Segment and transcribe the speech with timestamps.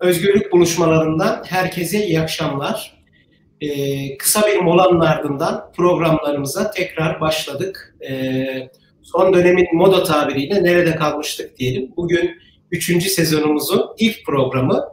[0.00, 3.00] özgürlük buluşmalarından herkese iyi akşamlar.
[3.60, 7.96] Ee, kısa bir molanın ardından programlarımıza tekrar başladık.
[8.08, 8.68] Ee,
[9.02, 11.92] son dönemin moda tabiriyle nerede kalmıştık diyelim.
[11.96, 12.30] Bugün
[12.70, 14.84] üçüncü sezonumuzun ilk programı.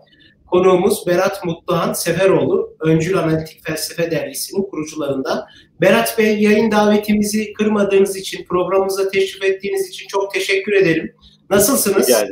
[0.48, 5.46] Konuğumuz Berat Mutluhan Seferoğlu, Öncül Analitik Felsefe Dergisi'nin kurucularından.
[5.82, 11.16] Berat Bey yayın davetimizi kırmadığınız için, programımıza teşrif ettiğiniz için çok teşekkür ederim.
[11.50, 12.08] Nasılsınız?
[12.08, 12.28] Rica.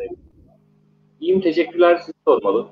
[1.19, 2.01] İyiyim, teşekkürler.
[2.25, 2.67] Sormalı.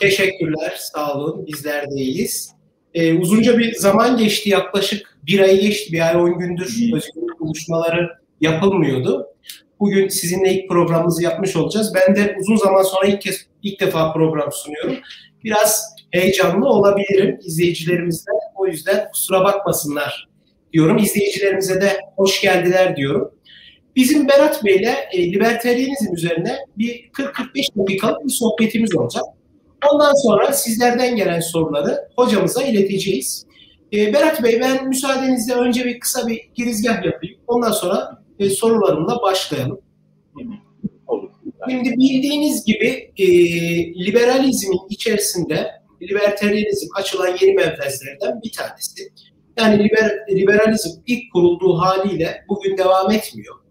[0.00, 1.46] Teşekkürler, sağ olun.
[1.46, 2.52] Bizler de iyiyiz.
[2.94, 8.08] Ee, uzunca bir zaman geçti, yaklaşık bir ay geçti, bir ay on gündür özgürlük buluşmaları
[8.40, 9.26] yapılmıyordu.
[9.80, 11.92] Bugün sizinle ilk programımızı yapmış olacağız.
[11.94, 14.96] Ben de uzun zaman sonra ilk kez ilk defa program sunuyorum.
[15.44, 18.34] Biraz heyecanlı olabilirim izleyicilerimizden.
[18.56, 20.28] O yüzden kusura bakmasınlar
[20.72, 20.98] diyorum.
[20.98, 23.30] İzleyicilerimize de hoş geldiler diyorum.
[23.96, 29.22] Bizim Berat Bey'le e, libertarianizm üzerine bir 40-45 dakikalık bir sohbetimiz olacak.
[29.92, 33.46] Ondan sonra sizlerden gelen soruları hocamıza ileteceğiz.
[33.92, 37.36] E, Berat Bey ben müsaadenizle önce bir kısa bir girizgah yapayım.
[37.46, 39.80] Ondan sonra e, sorularımla başlayalım.
[41.06, 41.30] Olur.
[41.70, 43.26] Şimdi bildiğiniz gibi e,
[43.94, 45.70] liberalizmin içerisinde
[46.02, 49.12] libertarianizm açılan yeni menfezlerden bir tanesi.
[49.58, 53.61] Yani liber, liberalizm ilk kurulduğu haliyle bugün devam etmiyor.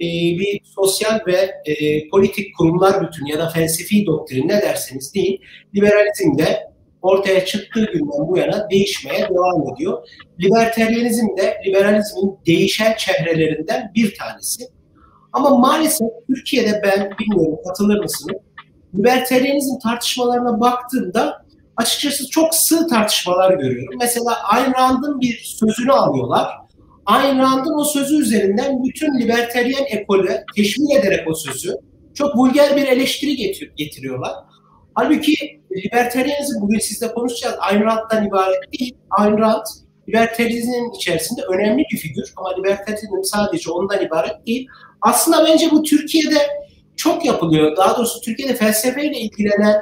[0.00, 0.06] E,
[0.38, 5.40] bir sosyal ve e, politik kurumlar bütünü ya da felsefi doktrin ne derseniz deyin,
[5.74, 6.70] liberalizm de
[7.02, 10.08] ortaya çıktığı günden bu yana değişmeye devam ediyor.
[10.40, 14.64] Libertarianizm de liberalizmin değişen çehrelerinden bir tanesi.
[15.32, 18.36] Ama maalesef Türkiye'de ben bilmiyorum katılır mısınız?
[18.98, 23.98] Libertarianizm tartışmalarına baktığımda açıkçası çok sığ tartışmalar görüyorum.
[24.00, 26.65] Mesela Ayn Rand'ın bir sözünü alıyorlar.
[27.06, 31.74] Ayn Rand'ın o sözü üzerinden bütün libertarian ekole teşvik ederek o sözü
[32.14, 33.36] çok vulgar bir eleştiri
[33.76, 34.32] getiriyorlar.
[34.94, 35.34] Halbuki
[35.76, 37.56] libertarianizm bugün sizle konuşacağız.
[37.58, 38.94] Ayn Rand'dan ibaret değil.
[39.10, 39.66] Ayn Rand
[40.08, 44.68] libertarianizmin içerisinde önemli bir figür ama libertarianizm sadece ondan ibaret değil.
[45.00, 46.38] Aslında bence bu Türkiye'de
[46.96, 47.76] çok yapılıyor.
[47.76, 49.76] Daha doğrusu Türkiye'de felsefeyle ilgilenen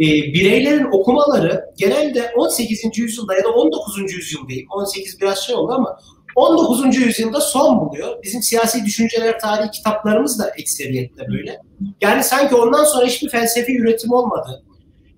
[0.00, 2.98] e, bireylerin okumaları genelde 18.
[2.98, 4.12] yüzyılda ya da 19.
[4.12, 4.66] yüzyıl değil.
[4.70, 5.98] 18 biraz şey oldu ama
[6.36, 6.96] 19.
[6.96, 8.22] yüzyılda son buluyor.
[8.22, 11.60] Bizim siyasi düşünceler tarihi kitaplarımız da ekseriyetle böyle.
[12.00, 14.64] Yani sanki ondan sonra hiçbir felsefi üretim olmadı.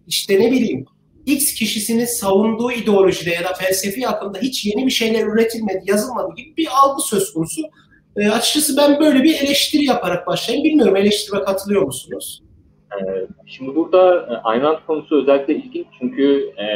[0.07, 0.87] İşte ne bileyim
[1.27, 6.57] X kişisinin savunduğu ideolojide ya da felsefi akımda hiç yeni bir şeyler üretilmedi, yazılmadı gibi
[6.57, 7.63] bir algı söz konusu.
[8.17, 10.65] E, açıkçası ben böyle bir eleştiri yaparak başlayayım.
[10.65, 12.43] Bilmiyorum eleştirime katılıyor musunuz?
[12.93, 16.67] Ee, şimdi burada e, Ayn konusu özellikle ilginç çünkü e,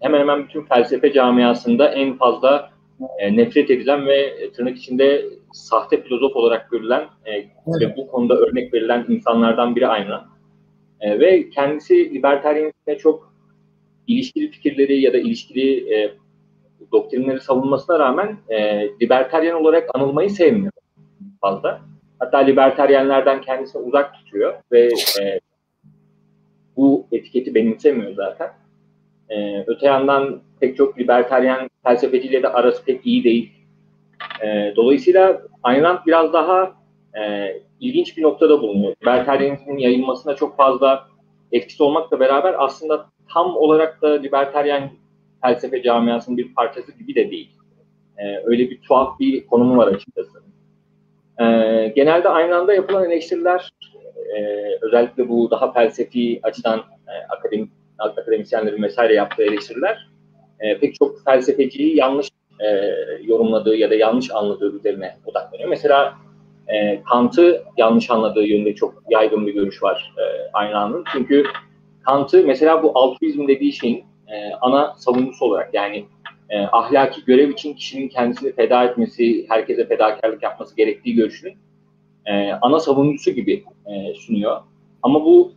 [0.00, 2.70] hemen hemen bütün felsefe camiasında en fazla
[3.18, 7.50] e, nefret edilen ve tırnak içinde sahte filozof olarak görülen e, evet.
[7.80, 10.08] ve bu konuda örnek verilen insanlardan biri Ayn
[11.00, 13.32] E, ve kendisi libertarianizmle çok
[14.06, 16.14] ilişkili fikirleri ya da ilişkili e,
[16.92, 20.72] doktrinleri savunmasına rağmen e, libertaryen olarak anılmayı sevmiyor
[21.40, 21.80] fazla.
[22.18, 24.88] Hatta libertaryenlerden kendisini uzak tutuyor ve
[25.22, 25.40] e,
[26.76, 28.50] bu etiketi benimsemiyor zaten.
[29.30, 33.52] E, öte yandan pek çok libertaryen felsefeciyle de arası pek iyi değil.
[34.44, 36.74] E, dolayısıyla Ayn Rand biraz daha
[37.20, 38.94] e, ilginç bir noktada bulunuyor.
[39.02, 41.08] Libertaryenizmin yayılmasına çok fazla
[41.52, 44.90] etkisi olmakla beraber aslında tam olarak da libertaryen
[45.42, 47.50] felsefe camiasının bir parçası gibi de değil.
[48.18, 50.42] E, öyle bir tuhaf bir konumu var açıkçası.
[51.40, 51.44] E,
[51.96, 53.70] genelde aynı anda yapılan eleştiriler,
[54.36, 60.08] e, özellikle bu daha felsefi açıdan e, akademik akademisyenlerin vesaire yaptığı eleştiriler
[60.60, 62.28] e, pek çok felsefeciyi yanlış
[62.60, 62.66] e,
[63.22, 65.68] yorumladığı ya da yanlış anladığı üzerine odaklanıyor.
[65.68, 66.14] Mesela
[66.68, 71.04] e, Kant'ı yanlış anladığı yönünde çok yaygın bir görüş var e, Aynan'ın.
[71.12, 71.44] Çünkü
[72.04, 76.04] Kant'ı mesela bu altruizm dediği şeyin e, ana savunucusu olarak yani
[76.50, 81.56] e, ahlaki görev için kişinin kendisini feda etmesi, herkese fedakarlık yapması gerektiği görüşünün
[82.26, 84.60] e, ana savunucusu gibi e, sunuyor.
[85.02, 85.52] Ama bu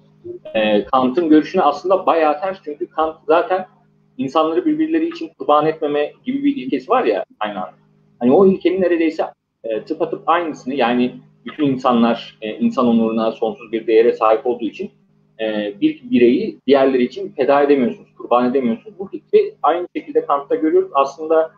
[0.54, 3.68] e, Kant'ın görüşüne aslında bayağı ters çünkü Kant zaten
[4.18, 7.74] insanları birbirleri için kurban etmeme gibi bir ilkesi var ya aynı anda.
[8.20, 9.26] Hani o ilkenin neredeyse
[9.64, 11.16] e, tıpatıp aynısını yani
[11.46, 14.92] bütün insanlar e, insan onuruna sonsuz bir değere sahip olduğu için
[15.40, 19.00] e, bir bireyi diğerleri için feda edemiyorsunuz, kurban edemiyorsunuz.
[19.00, 20.92] Bu fikri aynı şekilde Kant'ta görüyoruz.
[20.94, 21.52] Aslında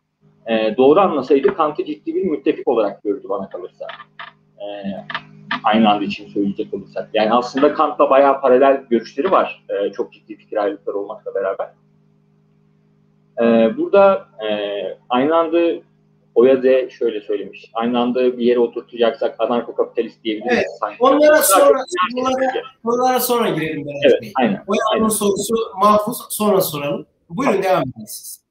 [0.47, 3.87] e, doğru anlasaydı Kant'ı ciddi bir müttefik olarak görürdü bana kalırsa.
[4.57, 4.65] E,
[5.63, 7.09] aynı anda için söyleyecek olursak.
[7.13, 9.63] Yani aslında Kant'la bayağı paralel görüşleri var.
[9.69, 11.69] E, çok ciddi fikir ayrılıkları olmakla beraber.
[13.41, 14.49] E, burada e,
[15.09, 15.59] aynı anda
[16.35, 17.69] Oya de şöyle söylemiş.
[17.73, 20.57] Aynı anda bir yere oturtacaksak anarko-kapitalist diyebiliriz.
[20.57, 20.65] Evet.
[20.79, 20.97] Sanki.
[20.99, 21.83] Onlara sonra,
[22.17, 22.51] onlara,
[22.83, 23.85] onlara sonra girelim.
[23.85, 24.31] Berat evet, Bey.
[24.35, 24.63] aynen.
[24.67, 27.05] Oya'nın sorusu mahfuz sonra soralım.
[27.29, 28.43] Buyurun devam edin siz.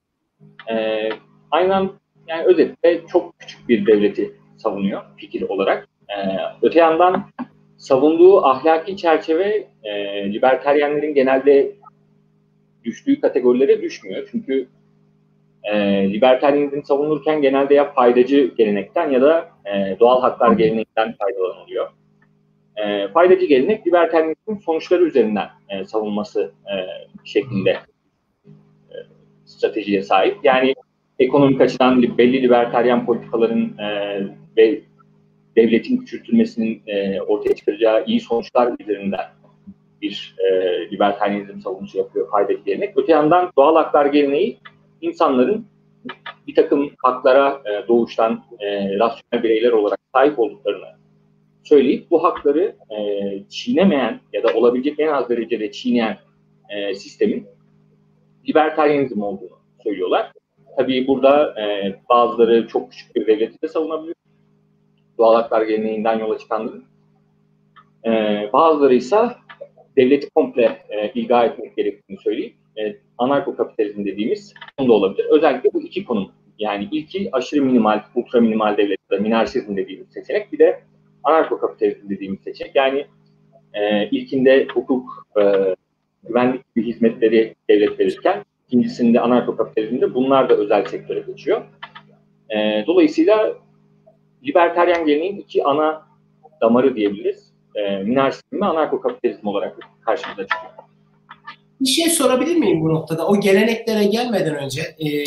[0.70, 1.09] Ee,
[1.50, 1.91] aynen
[2.26, 5.88] yani özetle çok küçük bir devleti savunuyor fikir olarak.
[6.08, 7.25] Ee, öte yandan
[7.76, 9.93] savunduğu ahlaki çerçeve e,
[10.32, 11.72] liberteryenlerin genelde
[12.84, 14.28] düştüğü kategorilere düşmüyor.
[14.31, 14.69] Çünkü
[15.62, 15.76] e,
[16.12, 21.90] liberteryenizm savunurken genelde ya faydacı gelenekten ya da e, doğal haklar geleneğinden faydalanılıyor.
[22.76, 26.75] E, faydacı gelenek liberteryenizmin sonuçları üzerinden e, savunması e,
[27.25, 27.70] şeklinde
[28.90, 28.96] e,
[29.44, 30.38] stratejiye sahip.
[30.44, 30.75] Yani
[31.19, 34.19] ekonomik açıdan belli liberteryen politikaların e,
[34.56, 34.81] ve
[35.56, 39.25] devletin küçültülmesinin e, ortaya çıkaracağı iyi sonuçlar üzerinden
[40.02, 40.50] bir e,
[40.90, 42.28] libertarianizm savunucu yapıyor
[42.64, 42.93] gelenek.
[42.96, 44.58] Öte yandan doğal haklar geleneği
[45.00, 45.66] insanların
[46.46, 50.87] bir takım haklara e, doğuştan e, rasyonel bireyler olarak sahip olduklarını
[51.64, 52.99] söyleyip bu hakları e,
[53.49, 56.19] çiğnemeyen ya da olabilecek en az derecede çiğneyen
[56.69, 57.46] e, sistemin
[58.49, 60.32] libertarianizm olduğunu söylüyorlar.
[60.76, 64.14] Tabii burada e, bazıları çok küçük bir devleti de savunabiliyor.
[65.23, 66.85] Doğal haklar geleneğinden yola çıkanların.
[68.07, 68.11] E,
[68.53, 69.17] bazıları ise
[69.97, 75.27] devleti komple e, ilga etmek gerektiğini söyleyip e, anarko-kapitalizm dediğimiz konu da olabilir.
[75.31, 76.31] Özellikle bu iki konum.
[76.59, 79.47] Yani ilki aşırı minimal, ultra minimal devlet ya
[79.77, 80.53] dediğimiz seçenek.
[80.53, 80.81] Bir de
[81.25, 82.77] anarko-kapitalizm dediğimiz seçenek.
[82.77, 83.07] Yani
[83.75, 85.43] e, ilkinde hukuk, e,
[86.29, 91.63] güvenlik gibi hizmetleri devlet verirken ikincisinde anarko-kapitalizmde bunlar da özel sektöre geçiyor.
[92.51, 93.63] E, dolayısıyla
[94.47, 96.03] libertaryen geleneğin iki ana
[96.61, 97.53] damarı diyebiliriz.
[97.75, 100.73] E, minarsizm ve anarko-kapitalizm olarak karşımıza çıkıyor.
[101.81, 103.27] Bir şey sorabilir miyim bu noktada?
[103.27, 105.25] O geleneklere gelmeden önce e,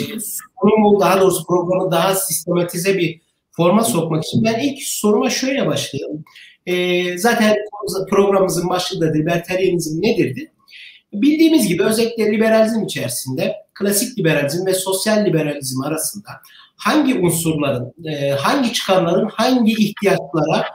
[0.60, 3.22] sunumu daha doğrusu programı daha sistematize bir
[3.52, 6.24] forma sokmak için ben ilk soruma şöyle başlayalım.
[6.66, 7.56] E, zaten
[8.10, 10.52] programımızın başlığı da libertarianizm nedirdi?
[11.14, 16.30] Bildiğimiz gibi özellikle liberalizm içerisinde klasik liberalizm ve sosyal liberalizm arasında
[16.75, 20.66] hangi unsurların, e, hangi çıkarların hangi ihtiyaçlara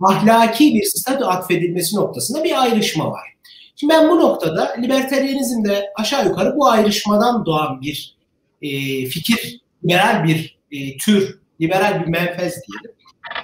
[0.00, 3.30] ahlaki bir statü atfedilmesi noktasında bir ayrışma var.
[3.76, 8.16] Şimdi ben bu noktada libertarianizm de aşağı yukarı bu ayrışmadan doğan bir
[8.62, 8.68] e,
[9.06, 12.90] fikir, liberal bir e, tür, liberal bir menfez diyelim.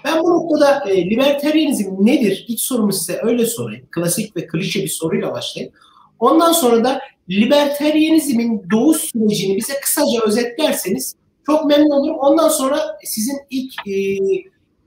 [0.04, 2.44] Ben bu noktada e, libertarianizm nedir?
[2.48, 3.86] İlk sorumu size öyle sorayım.
[3.90, 5.74] Klasik ve klişe bir soruyla başlayayım.
[6.18, 11.14] Ondan sonra da libertarianizmin doğuş sürecini bize kısaca özetlerseniz
[11.46, 12.16] çok memnun olurum.
[12.18, 14.18] Ondan sonra sizin ilk e,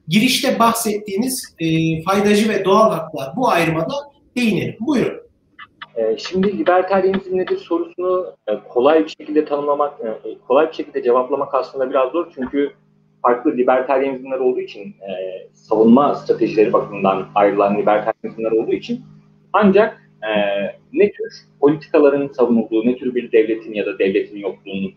[0.07, 1.67] girişte bahsettiğiniz e,
[2.03, 3.93] faydacı ve doğal haklar bu ayrımada
[4.35, 4.75] değinelim.
[4.79, 5.29] Buyurun.
[5.99, 11.53] Ee, şimdi libertarianizm nedir sorusunu e, kolay bir şekilde tanımlamak, e, kolay bir şekilde cevaplamak
[11.53, 12.27] aslında biraz zor.
[12.35, 12.71] Çünkü
[13.21, 15.11] farklı libertarianizmler olduğu için, e,
[15.53, 19.01] savunma stratejileri bakımından ayrılan libertarianizmler olduğu için
[19.53, 20.09] ancak
[20.93, 24.93] ne tür politikaların savunulduğu, ne tür bir devletin ya da devletin yokluğunun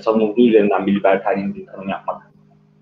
[0.00, 2.30] savunulduğu üzerinden bir libertarianizm tanım yapmak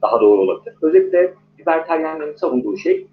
[0.03, 0.75] daha doğru olabilir.
[0.83, 3.07] Özellikle libertarianlerin savunduğu şey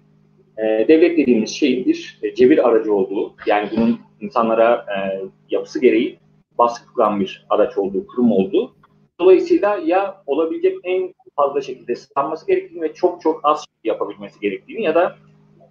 [0.58, 6.18] devlet dediğimiz şeyin bir cebir aracı olduğu, yani bunun insanlara e, yapısı gereği
[6.58, 8.74] baskı kuran bir araç olduğu, kurum olduğu.
[9.20, 14.82] Dolayısıyla ya olabilecek en fazla şekilde sınanması gerektiğini ve çok çok az şey yapabilmesi gerektiğini
[14.82, 15.16] ya da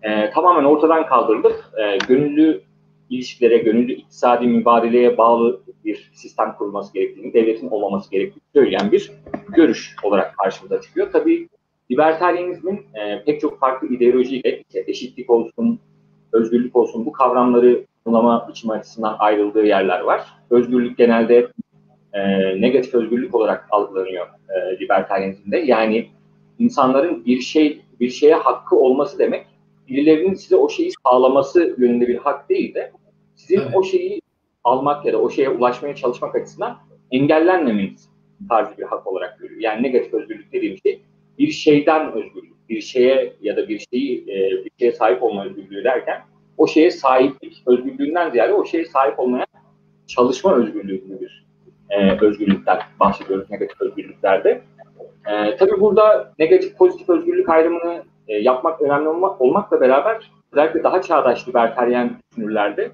[0.02, 2.62] e, tamamen ortadan kaldırılıp e, gönüllü
[3.12, 9.12] ilişkilere, gönüllü iktisadi mübadeleye bağlı bir sistem kurulması gerektiğini, devletin olmaması gerektiğini söyleyen bir
[9.50, 11.12] görüş olarak karşımıza çıkıyor.
[11.12, 11.50] Tabii
[11.92, 15.80] libertarianizmin e, pek çok farklı ideolojiyle işte eşitlik olsun,
[16.32, 20.22] özgürlük olsun bu kavramları tanımlama biçimi açısından ayrıldığı yerler var.
[20.50, 21.48] Özgürlük genelde
[22.14, 22.22] e,
[22.62, 25.58] negatif özgürlük olarak algılanıyor e, libertarianizmde.
[25.58, 26.08] Yani
[26.60, 29.46] insanların bir şey bir şeye hakkı olması demek
[29.88, 32.92] birilerinin size o şeyi sağlaması yönünde bir hak değil de
[33.42, 33.72] sizin evet.
[33.74, 34.22] o şeyi
[34.64, 36.78] almak ya da o şeye ulaşmaya çalışmak açısından
[37.12, 38.10] engellenmemeniz
[38.50, 39.62] tarzı bir hak olarak görüyor.
[39.62, 41.02] Yani negatif özgürlük dediğim şey
[41.38, 45.84] bir şeyden özgürlük, bir şeye ya da bir şeyi e, bir şeye sahip olma özgürlüğü
[45.84, 46.22] derken
[46.58, 49.46] o şeye sahiplik özgürlüğünden ziyade o şeye sahip olmaya
[50.08, 51.46] çalışma özgürlüğü gibi bir
[51.90, 54.62] e, özgürlükten bahsediyoruz negatif özgürlüklerde.
[55.26, 61.02] E, tabii burada negatif pozitif özgürlük ayrımını e, yapmak önemli olmak, olmakla beraber özellikle daha
[61.02, 62.92] çağdaş libertaryen düşünürlerde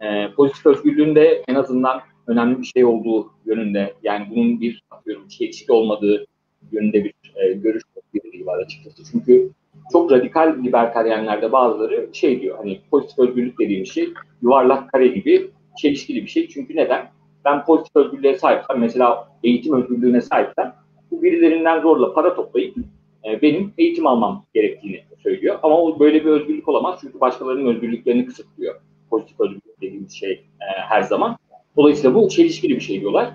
[0.00, 5.26] e, pozitif özgürlüğün de en azından önemli bir şey olduğu yönünde yani bunun bir atıyorum
[5.68, 6.26] olmadığı
[6.72, 7.82] yönünde bir e, görüş
[8.14, 9.02] birliği var açıkçası.
[9.12, 9.50] Çünkü
[9.92, 14.08] çok radikal libertaryenlerde bazıları şey diyor hani pozitif özgürlük dediğim şey
[14.42, 16.48] yuvarlak kare gibi çelişkili bir şey.
[16.48, 17.06] Çünkü neden?
[17.44, 20.74] Ben pozitif özgürlüğe sahipsem mesela eğitim özgürlüğüne sahipsem
[21.10, 22.76] bu birilerinden zorla para toplayıp
[23.24, 25.58] e, benim eğitim almam gerektiğini söylüyor.
[25.62, 28.74] Ama o böyle bir özgürlük olamaz çünkü başkalarının özgürlüklerini kısıtlıyor.
[29.14, 31.36] Pozitif özgürlük dediğimiz şey e, her zaman.
[31.76, 33.30] Dolayısıyla bu çelişkili bir şey diyorlar.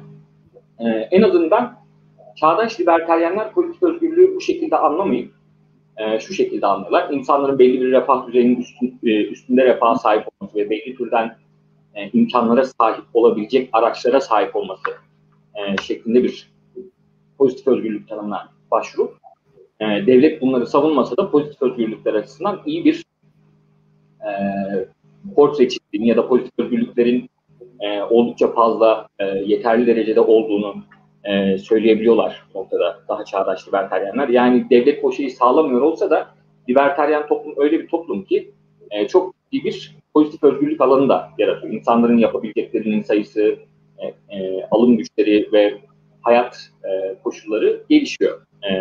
[0.80, 1.80] E, en azından
[2.36, 5.34] çağdaş liberteryenler politik özgürlüğü bu şekilde anlamayıp
[5.98, 7.10] e, şu şekilde anlıyorlar.
[7.12, 11.38] İnsanların belli bir refah düzeyinin üstün, e, üstünde refah sahip olması ve belli türden
[11.96, 14.92] e, imkanlara sahip olabilecek araçlara sahip olması
[15.56, 16.52] e, şeklinde bir
[17.38, 19.18] pozitif özgürlük tanımına başvurup
[19.80, 23.06] e, devlet bunları savunmasa da pozitif özgürlükler açısından iyi bir
[24.22, 24.30] e,
[25.36, 27.30] portre çizdiğini ya da pozitif özgürlüklerin
[27.80, 30.76] e, oldukça fazla e, yeterli derecede olduğunu
[31.24, 34.28] e, söyleyebiliyorlar noktada daha çağdaş liberteryenler.
[34.28, 36.28] Yani devlet o şeyi sağlamıyor olsa da
[36.70, 38.52] liberteryen toplum öyle bir toplum ki
[38.92, 41.74] e, çok iyi bir pozitif özgürlük alanı da yaratıyor.
[41.74, 43.56] İnsanların yapabileceklerinin sayısı,
[43.98, 45.78] e, e, alım güçleri ve
[46.22, 48.72] hayat e, koşulları gelişiyor e,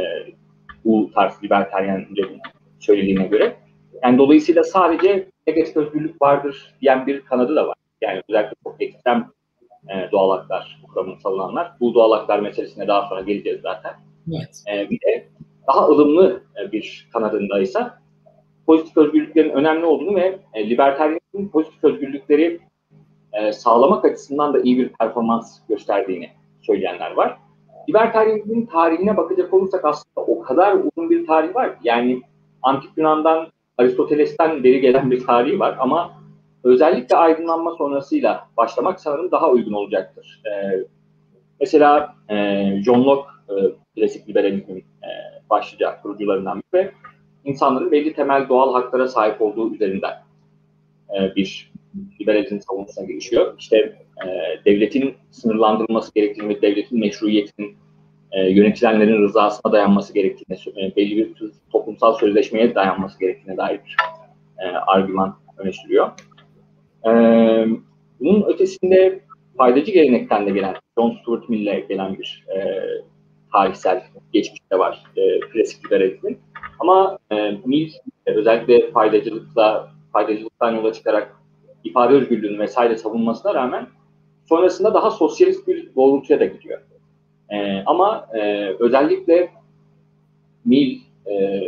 [0.85, 2.41] bu tarz liberteryenlerin
[2.79, 3.57] söylediğine göre.
[4.03, 7.77] Yani dolayısıyla sadece negatif özgürlük vardır diyen bir kanadı da var.
[8.01, 9.31] Yani özellikle çok ekstrem
[9.89, 11.73] e, doğal haklar kuramını savunanlar.
[11.81, 13.93] Bu doğal haklar meselesine daha sonra geleceğiz zaten.
[14.33, 14.63] Evet.
[14.73, 15.29] E, bir de
[15.67, 17.99] daha ılımlı e, bir kanadındaysa
[18.67, 22.61] pozitif özgürlüklerin önemli olduğunu ve e, libertaryenin pozitif özgürlükleri
[23.33, 27.39] e, sağlamak açısından da iyi bir performans gösterdiğini söyleyenler var.
[27.89, 31.75] Libertaryenizmin tarihine bakacak olursak aslında o kadar uzun bir tarih var.
[31.83, 32.23] Yani
[32.63, 33.47] Antik Yunan'dan
[33.79, 36.13] Aristoteles'ten beri gelen bir tarihi var ama
[36.65, 40.43] özellikle aydınlanma sonrasıyla başlamak sanırım daha uygun olacaktır.
[40.47, 40.85] Ee,
[41.61, 42.37] mesela e,
[42.85, 43.55] John Locke e,
[43.97, 45.11] klasik liberalizmin e,
[45.51, 46.93] başlıca kurucularından biri ve
[47.45, 50.15] insanların belli temel doğal haklara sahip olduğu üzerinden
[51.19, 51.73] e, bir
[52.21, 53.55] liberalizm savunmasına girişiyor.
[53.59, 53.77] İşte
[54.27, 54.29] e,
[54.65, 57.77] devletin sınırlandırılması gerektiğini devletin meşruiyetinin
[58.33, 63.97] e, yönetilenlerin rızasına dayanması gerektiğini, e, belli bir toplumsal sözleşmeye dayanması gerektiğine dair bir
[64.59, 66.11] e, argüman öne sürüyor.
[67.07, 67.11] E,
[68.21, 69.21] bunun ötesinde
[69.59, 72.85] faydacı gelenekten de gelen, John Stuart Mill'e gelen bir e,
[73.53, 76.39] tarihsel geçmişte var e, klasik liberalizmin.
[76.79, 77.91] Ama e, Mill
[78.27, 81.37] özellikle faydacılıkla, faydacılıktan yola çıkarak
[81.85, 83.87] ifade özgürlüğünü vesaire savunmasına rağmen
[84.49, 86.81] sonrasında daha sosyalist bir doğrultuya da gidiyor.
[87.51, 89.51] E, ama e, özellikle
[90.65, 91.63] Mill, e,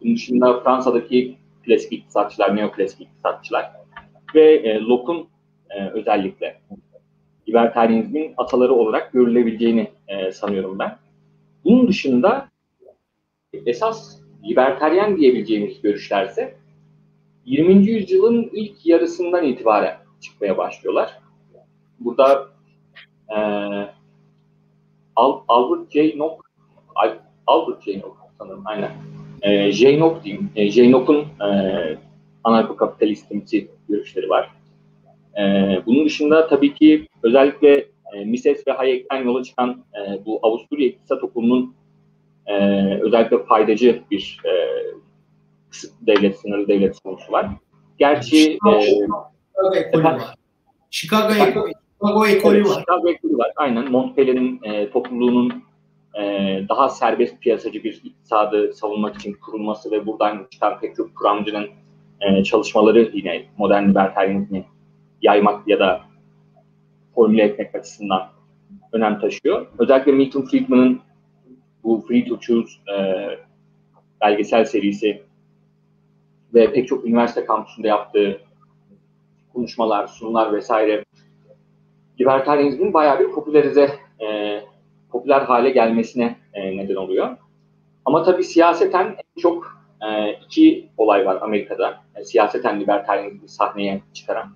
[0.00, 3.70] bunun dışında Fransa'daki klasik iktisatçılar, neoklasik iktisatçılar
[4.34, 5.28] ve e, Locke'un
[5.70, 6.60] e, özellikle
[7.48, 10.98] libertarianizmin ataları olarak görülebileceğini e, sanıyorum ben.
[11.64, 12.48] Bunun dışında
[13.66, 16.54] esas libertaryen diyebileceğimiz görüşlerse
[17.44, 17.86] 20.
[17.86, 21.18] yüzyılın ilk yarısından itibaren çıkmaya başlıyorlar.
[22.00, 22.48] Burada
[23.28, 23.38] e,
[25.48, 26.18] Albert J.
[26.18, 26.50] Nock
[27.46, 27.98] Albert J.
[27.98, 28.90] Nock sanırım aynen.
[29.42, 30.00] E, J.
[30.00, 30.50] Nock diyeyim.
[30.56, 30.90] E, J.
[30.90, 31.48] Nock'un e,
[32.44, 34.50] anarko-kapitalistimsi görüşleri var.
[35.38, 35.42] E,
[35.86, 41.24] bunun dışında tabii ki özellikle e, Mises ve Hayek'ten yola çıkan e, bu Avusturya İktisat
[41.24, 41.74] Okulu'nun
[42.46, 42.54] e,
[43.00, 44.50] özellikle faydacı bir e,
[46.06, 47.46] devlet, sınırlı devlet sonucu var.
[47.98, 48.82] Gerçi Chicago
[49.94, 50.34] e, var.
[50.90, 52.80] Chicago, ekolü, Chicago ekolü var.
[52.80, 53.52] Chicago ekolü var.
[53.56, 53.90] Aynen.
[53.90, 55.62] Montpellier'in e, topluluğunun
[56.20, 56.22] e,
[56.68, 61.68] daha serbest piyasacı bir iktisadı savunmak için kurulması ve buradan çıkan pek çok kuramcının
[62.20, 64.64] e, çalışmaları yine modern libertarianizmi
[65.22, 66.00] yaymak ya da
[67.14, 68.28] formüle etmek açısından
[68.92, 69.66] önem taşıyor.
[69.78, 71.00] Özellikle Milton Friedman'ın
[71.84, 73.26] bu Free to Choose e,
[74.20, 75.22] belgesel serisi
[76.54, 78.40] ve pek çok üniversite kampüsünde yaptığı
[79.52, 81.04] konuşmalar, sunumlar vesaire
[82.20, 84.60] libertarianizmin bayağı bir popülerize, e,
[85.10, 87.36] popüler hale gelmesine e, neden oluyor.
[88.04, 92.00] Ama tabii siyaseten en çok e, iki olay var Amerika'da.
[92.16, 94.48] E, siyaseten libertarianizmi sahneye çıkaran.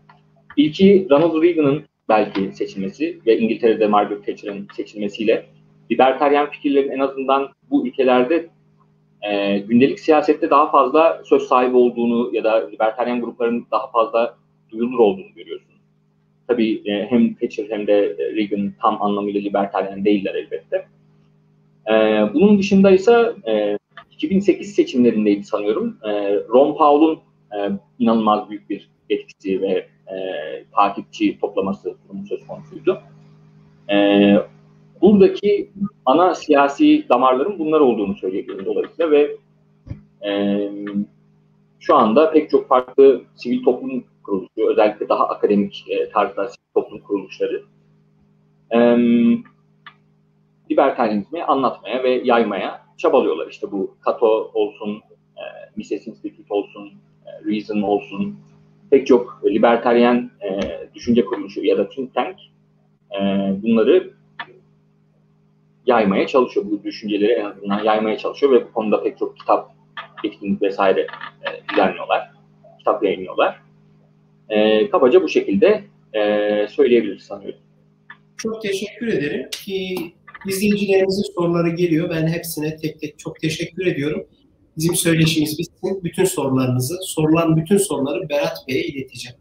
[0.57, 5.47] İlki Ronald Reagan'ın belki seçilmesi ve İngiltere'de Margaret Thatcher'ın seçilmesiyle
[5.91, 8.49] libertaryen fikirlerin en azından bu ülkelerde
[9.23, 14.37] e, gündelik siyasette daha fazla söz sahibi olduğunu ya da libertaryen grupların daha fazla
[14.71, 15.74] duyulur olduğunu görüyorsunuz.
[16.49, 20.87] Tabii e, hem Thatcher hem de Reagan tam anlamıyla libertaryen değiller elbette.
[21.91, 21.95] E,
[22.35, 23.79] bunun dışında ise e,
[24.13, 25.99] 2008 seçimlerindeydi sanıyorum.
[26.05, 27.19] E, Ron Paul'un
[27.53, 30.17] e, inanılmaz büyük bir etkisi ve e,
[30.73, 31.95] takipçi toplaması
[32.29, 33.03] söz konusuydu.
[33.91, 34.37] E,
[35.01, 35.71] buradaki
[36.05, 39.37] ana siyasi damarların bunlar olduğunu söyleyebilirim dolayısıyla ve
[40.27, 40.71] e,
[41.87, 47.01] şu anda pek çok farklı sivil toplum kuruluşu, özellikle daha akademik e, tarzda sivil toplum
[47.01, 47.63] kuruluşları
[48.71, 48.79] e,
[50.71, 53.47] libertarianizmi anlatmaya ve yaymaya çabalıyorlar.
[53.51, 55.03] İşte bu Cato olsun,
[55.37, 55.43] e,
[55.77, 56.93] Mises Institute olsun,
[57.27, 58.37] e, Reason olsun,
[58.91, 60.61] pek çok libertaryen e,
[60.95, 62.37] düşünce kuruluşu ya da think tank
[63.13, 63.21] e,
[63.63, 64.11] bunları
[65.87, 66.67] yaymaya çalışıyor.
[66.71, 69.75] Bu düşünceleri en azından yaymaya çalışıyor ve bu konuda pek çok kitap,
[70.25, 72.31] etkinlik vesaire e, düzenliyorlar.
[72.79, 73.61] Kitap yayınlıyorlar.
[74.49, 76.21] E, kabaca bu şekilde e,
[76.69, 77.61] söyleyebiliriz sanıyorum.
[78.37, 79.97] Çok teşekkür ederim ki
[80.49, 82.11] izleyicilerimizin soruları geliyor.
[82.11, 84.27] Ben hepsine tek tek çok teşekkür ediyorum.
[84.77, 86.05] Bizim söyleşimiz bitsin.
[86.05, 89.37] Bütün sorularınızı, sorulan bütün soruları Berat Bey'e ileteceğim.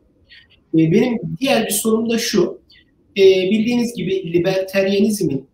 [0.74, 2.62] E, benim diğer bir sorum da şu.
[3.18, 5.48] E, bildiğiniz gibi liberteryenizmin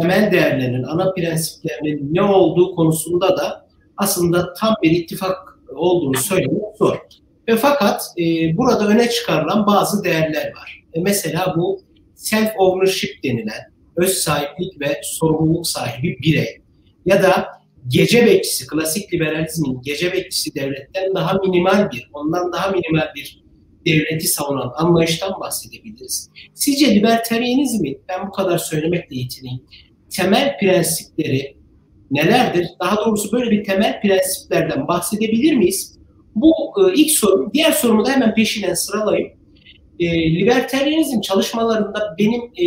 [0.00, 3.67] temel değerlerinin, ana prensiplerinin ne olduğu konusunda da
[3.98, 6.96] aslında tam bir ittifak olduğunu söylemek zor.
[7.48, 10.84] Ve fakat e, burada öne çıkarılan bazı değerler var.
[10.94, 11.80] E, mesela bu
[12.16, 16.58] self-ownership denilen öz sahiplik ve sorumluluk sahibi birey
[17.06, 17.48] ya da
[17.88, 23.42] gece bekçisi, klasik liberalizmin gece bekçisi devletten daha minimal bir, ondan daha minimal bir
[23.86, 26.30] devleti savunan anlayıştan bahsedebiliriz.
[26.54, 29.60] Sizce libertarianizmin, ben bu kadar söylemekle yetineyim,
[30.10, 31.57] temel prensipleri
[32.10, 32.66] nelerdir?
[32.80, 35.98] Daha doğrusu böyle bir temel prensiplerden bahsedebilir miyiz?
[36.34, 37.50] Bu e, ilk sorum.
[37.54, 39.32] Diğer sorumu da hemen peşinden sıralayayım.
[39.98, 42.66] E, libertarianizm çalışmalarında benim e,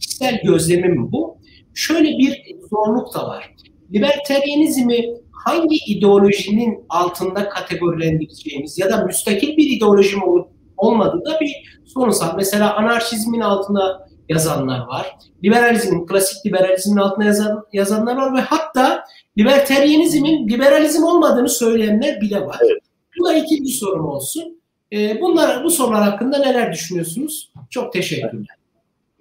[0.00, 1.38] kişisel gözlemim bu.
[1.74, 3.54] Şöyle bir zorluk da var.
[3.92, 5.06] Libertarianizmi
[5.44, 12.36] hangi ideolojinin altında kategorilendireceğimiz ya da müstakil bir ideoloji mi olup olmadığı da bir sorunsal.
[12.36, 15.16] Mesela anarşizmin altına yazanlar var.
[15.44, 19.04] Liberalizmin, klasik liberalizmin altına yazan, yazanlar var ve hatta
[19.38, 22.58] libertarianizmin liberalizm olmadığını söyleyenler bile var.
[22.64, 22.82] Evet.
[23.18, 24.60] Bu da ikinci sorum olsun.
[24.92, 27.52] Ee, bunlar, bu sorular hakkında neler düşünüyorsunuz?
[27.70, 28.56] Çok teşekkürler.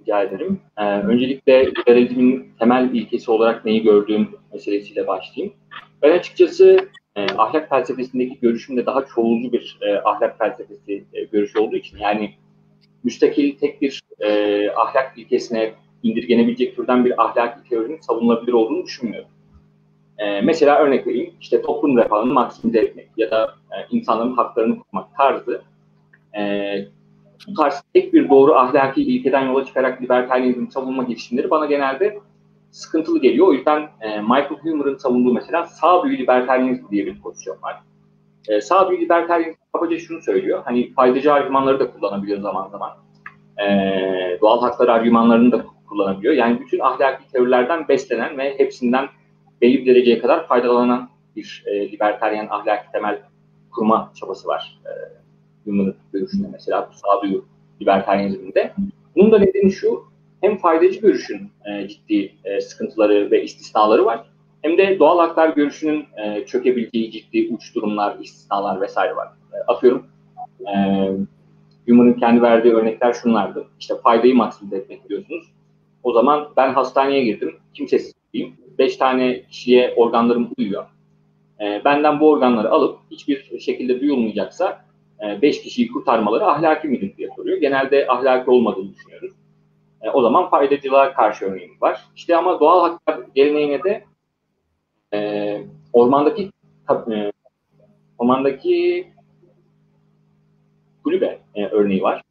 [0.01, 0.60] Rica ederim.
[0.77, 5.53] Ee, öncelikle liberalizmin temel ilkesi olarak neyi gördüğüm meselesiyle başlayayım.
[6.01, 6.77] Ben açıkçası
[7.15, 12.33] e, ahlak felsefesindeki görüşümde daha çoğulcu bir e, ahlak felsefesi e, görüşü olduğu için yani
[13.03, 19.29] müstakil tek bir e, ahlak ilkesine indirgenebilecek türden bir ahlaki teorinin savunulabilir olduğunu düşünmüyorum.
[20.18, 25.16] E, mesela örnek vereyim, işte toplum refahını maksimize etmek ya da e, insanların haklarını korumak
[25.18, 25.61] tarzı
[26.37, 26.75] e,
[27.48, 32.20] bu tarz tek bir doğru ahlaki ilkeden yola çıkarak libertarianizm savunma girişimleri bana genelde
[32.72, 33.48] sıkıntılı geliyor.
[33.48, 37.79] O yüzden e, Michael Humer'ın savunduğu mesela sağduyu libertarianizm diye bir pozisyon var.
[38.48, 40.62] E, sağduyu libertarianizm kabaca şunu söylüyor.
[40.66, 42.92] Hani faydacı argümanları da kullanabiliyor zaman zaman.
[43.58, 43.68] E,
[44.42, 46.34] doğal haklar argümanlarını da kullanabiliyor.
[46.34, 49.08] Yani bütün ahlaki teorilerden beslenen ve hepsinden
[49.62, 53.22] belli bir dereceye kadar faydalanan bir e, libertaryen ahlaki temel
[53.72, 54.79] kurma çabası var.
[54.86, 54.92] E,
[56.14, 57.46] görüşünde mesela bu sağduyu
[57.82, 58.74] libertaryenizminde.
[59.16, 60.03] Bunun da nedeni şu,
[60.42, 64.32] hem faydacı görüşün e, ciddi e, sıkıntıları ve istisnaları var,
[64.63, 69.27] hem de doğal haklar görüşünün e, çökebileceği ciddi uç durumlar, istisnalar vesaire var.
[69.53, 70.07] E, atıyorum,
[70.59, 70.75] e,
[71.87, 73.67] Hume'ın kendi verdiği örnekler şunlardı.
[73.79, 75.43] İşte faydayı maksimize etmek diyorsunuz.
[76.03, 78.55] O zaman ben hastaneye girdim, kimsesiz diyeyim.
[78.77, 80.85] Beş tane kişiye organlarım uyuyor.
[81.61, 84.85] E, benden bu organları alıp hiçbir şekilde duyulmayacaksa
[85.23, 87.57] e, beş kişiyi kurtarmaları ahlaki midir diye soruyor.
[87.57, 89.31] Genelde ahlaki olmadığını düşünüyoruz.
[90.01, 92.01] E, o zaman faydacılığa karşı örneğimiz var.
[92.15, 94.03] İşte ama doğal haklar geleneğine de
[95.13, 95.61] e,
[95.93, 96.51] ormandaki
[97.11, 97.31] e,
[98.17, 99.07] ormandaki
[101.03, 102.21] kulübe e, örneği var.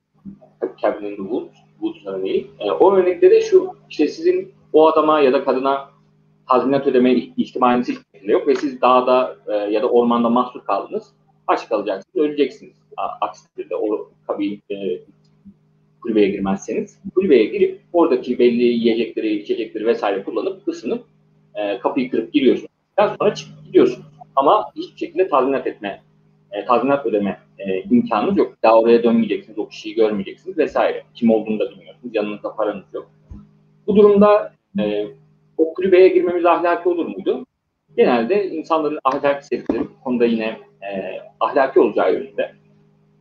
[0.83, 2.51] Cabin in the Woods, Woods örneği.
[2.59, 5.91] E, o örnekte de şu, işte sizin o adama ya da kadına
[6.49, 11.13] tazminat ödeme ihtimaliniz hiç yok ve siz dağda e, ya da ormanda mahsur kaldınız.
[11.47, 12.77] Aç kalacaksınız, öleceksiniz.
[13.21, 14.77] Aksi takdirde o kabi e,
[16.03, 16.99] kulübeye girmezseniz.
[17.15, 21.05] Kulübeye girip oradaki belli yiyecekleri, içecekleri vesaire kullanıp ısınıp
[21.55, 22.72] e, kapıyı kırıp giriyorsunuz.
[22.99, 24.07] Daha sonra çıkıp gidiyorsunuz.
[24.37, 26.03] Ama hiçbir şekilde tazminat etme,
[26.53, 28.57] e, tazminat ödeme e, imkanınız yok.
[28.63, 31.03] Daha oraya dönmeyeceksiniz, o kişiyi görmeyeceksiniz vesaire.
[31.15, 33.11] Kim olduğunu da bilmiyorsunuz, yanınızda paranız yok.
[33.87, 35.07] Bu durumda e,
[35.59, 37.47] o kulübeye girmemiz ahlaki olur muydu?
[37.97, 42.53] Genelde insanların ahlaki sevgileri bu konuda yine e, ahlaki olacağı yönünde.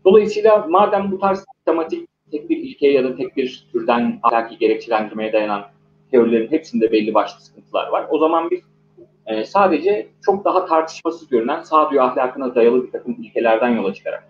[0.05, 5.33] Dolayısıyla madem bu tarz tematik tek bir ilkeye ya da tek bir türden ahlaki gerekçelendirmeye
[5.33, 5.65] dayanan
[6.11, 8.05] teorilerin hepsinde belli başlı sıkıntılar var.
[8.09, 8.59] O zaman biz
[9.25, 14.23] e, sadece çok daha tartışmasız görünen sağduyu ahlakına dayalı bir takım ilkelerden yola çıkarak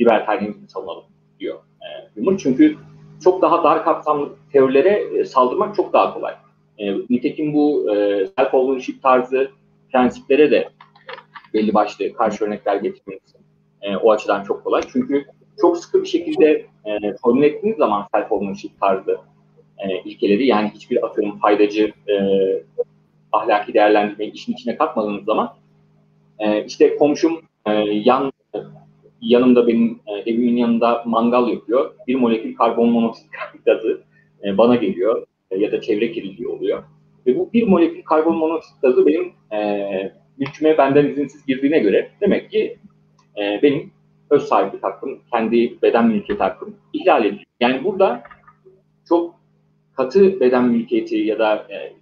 [0.00, 1.04] libertarianizmi savunalım
[1.40, 1.58] diyor
[2.16, 2.76] e, Çünkü
[3.24, 6.34] çok daha dar kapsamlı teorilere e, saldırmak çok daha kolay.
[6.78, 9.50] E, nitekim bu e, self-ownership tarzı
[9.92, 10.68] prensiplere de
[11.54, 13.34] belli başlı karşı örnekler getirmeniz
[13.82, 14.82] e, o açıdan çok kolay.
[14.92, 15.24] Çünkü
[15.60, 19.18] çok sıkı bir şekilde e, formüle ettiğiniz zaman self-ownership tarzı
[19.78, 22.14] e, ilkeleri yani hiçbir akım faydacı e,
[23.32, 25.54] ahlaki değerlendirmeyi işin içine katmadığınız zaman
[26.38, 27.72] e, işte komşum e,
[28.04, 28.32] yan
[29.20, 31.94] yanımda benim e, evimin yanında mangal yapıyor.
[32.06, 33.26] Bir molekül karbon monoksit
[33.64, 34.02] gazı
[34.44, 36.82] e, bana geliyor e, ya da çevre kirliliği oluyor.
[37.26, 42.50] Ve bu bir molekül karbon monoksit gazı benim e, mülküme benden izinsiz girdiğine göre demek
[42.50, 42.78] ki
[43.38, 43.90] e, benim
[44.30, 47.44] öz sahiplik hakkım, kendi beden mülkiyeti hakkım ihlal ediliyor.
[47.60, 48.22] Yani burada
[49.08, 49.34] çok
[49.96, 51.92] katı beden mülkiyeti ya da e,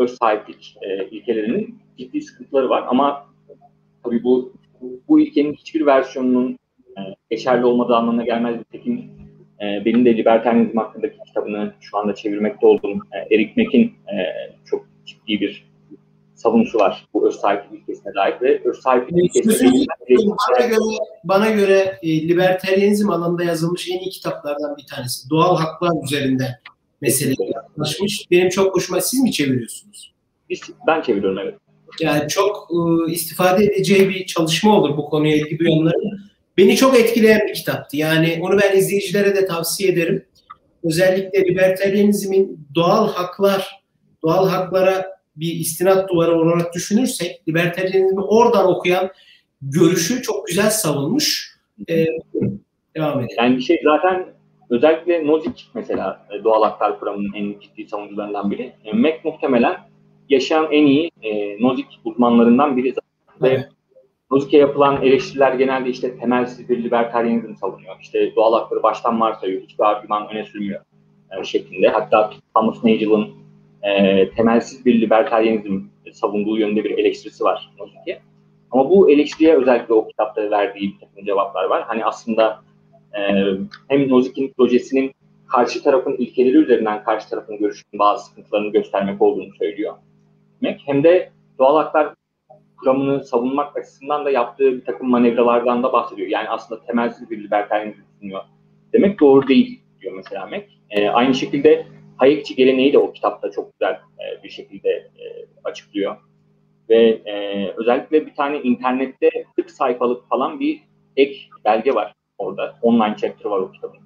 [0.00, 2.84] öz sahiplik e, ilkelerinin ciddi sıkıntıları var.
[2.88, 3.26] Ama
[4.04, 4.52] tabii bu
[5.08, 6.58] bu ilkenin hiçbir versiyonunun
[6.98, 8.56] e, geçerli olmadığı anlamına gelmez.
[8.56, 9.10] Nitekim
[9.60, 14.16] e, benim de libertarianizm hakkındaki kitabını şu anda çevirmekte olduğum e, Eric Mack'in e,
[14.64, 15.74] çok ciddi bir
[16.34, 19.70] savunusu var bu öz sahiplik ilkesine dair ve öz sahiplik ilkesine
[20.28, 20.78] bana göre,
[21.24, 25.30] bana göre e, libertarianizm alanında yazılmış en iyi kitaplardan bir tanesi.
[25.30, 26.58] Doğal haklar üzerinde
[27.00, 28.30] meseleye yaklaşmış.
[28.30, 30.14] Benim çok hoşuma siz mi çeviriyorsunuz?
[30.50, 31.54] Biz, ben çeviriyorum evet.
[32.00, 36.20] Yani çok e, istifade edeceği bir çalışma olur bu konuya ilgi duyanların.
[36.56, 37.96] Beni çok etkileyen bir kitaptı.
[37.96, 40.24] Yani onu ben izleyicilere de tavsiye ederim.
[40.84, 43.80] Özellikle libertarianizmin doğal haklar,
[44.22, 45.06] doğal haklara
[45.36, 49.10] bir istinat duvarı olarak düşünürsek libertarianizmi oradan okuyan
[49.62, 51.54] görüşü çok güzel savunmuş.
[51.88, 52.06] Ee,
[52.96, 53.36] devam edelim.
[53.38, 54.26] Yani şey zaten
[54.74, 58.72] özellikle Nozick mesela e, doğal haklar kuramının en ciddi savunucularından biri.
[58.84, 59.76] E, Mac muhtemelen
[60.28, 63.48] yaşayan en iyi e, Nozick uzmanlarından biri zaten.
[63.48, 63.58] Evet.
[63.60, 63.68] Ve
[64.30, 67.96] Nozick'e yapılan eleştiriler genelde işte temelsiz bir libertarianizm savunuyor.
[68.00, 70.80] İşte doğal hakları baştan varsayıyor, hiçbir argüman öne sürmüyor
[71.40, 71.88] e, şeklinde.
[71.88, 73.28] Hatta Thomas Nagel'ın
[73.82, 75.80] e, temelsiz bir libertarianizm
[76.12, 78.20] savunduğu yönde bir eleştirisi var Nozick'e.
[78.70, 81.82] Ama bu eleştiriye özellikle o kitapta verdiği bir takım cevaplar var.
[81.86, 82.60] Hani aslında
[83.18, 83.20] e,
[83.88, 85.14] hem Nozick'in projesinin
[85.46, 89.94] karşı tarafın ilkeleri üzerinden karşı tarafın görüşünün bazı sıkıntılarını göstermek olduğunu söylüyor.
[90.62, 90.82] Demek.
[90.86, 92.14] Hem de doğal haklar
[92.76, 96.28] kuramını savunmak açısından da yaptığı bir takım manevralardan da bahsediyor.
[96.28, 98.40] Yani aslında temelsiz bir libertarianizm sunuyor.
[98.92, 100.66] Demek doğru değil diyor mesela Mac.
[100.90, 105.24] E, aynı şekilde Hayekçi geleneği de o kitapta çok güzel e, bir şekilde e,
[105.64, 106.16] açıklıyor.
[106.88, 110.80] Ve e, özellikle bir tane internette 40 sayfalık falan bir
[111.16, 112.78] ek belge var orada.
[112.82, 113.98] Online chapter var o kitabın.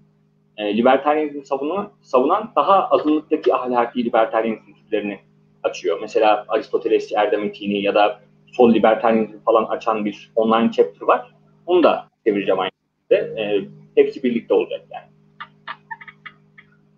[0.56, 5.20] E, libertarianizm savunan, savunan daha azınlıktaki ahlaki libertarianizm türlerini
[5.62, 5.98] açıyor.
[6.00, 8.20] Mesela Aristotelesçi erdem etiğini ya da
[8.52, 11.34] sol libertarianizm falan açan bir online chapter var.
[11.66, 12.70] Onu da çevireceğim aynı
[13.10, 13.42] şekilde.
[13.42, 13.64] E,
[13.94, 15.06] hepsi birlikte olacak yani.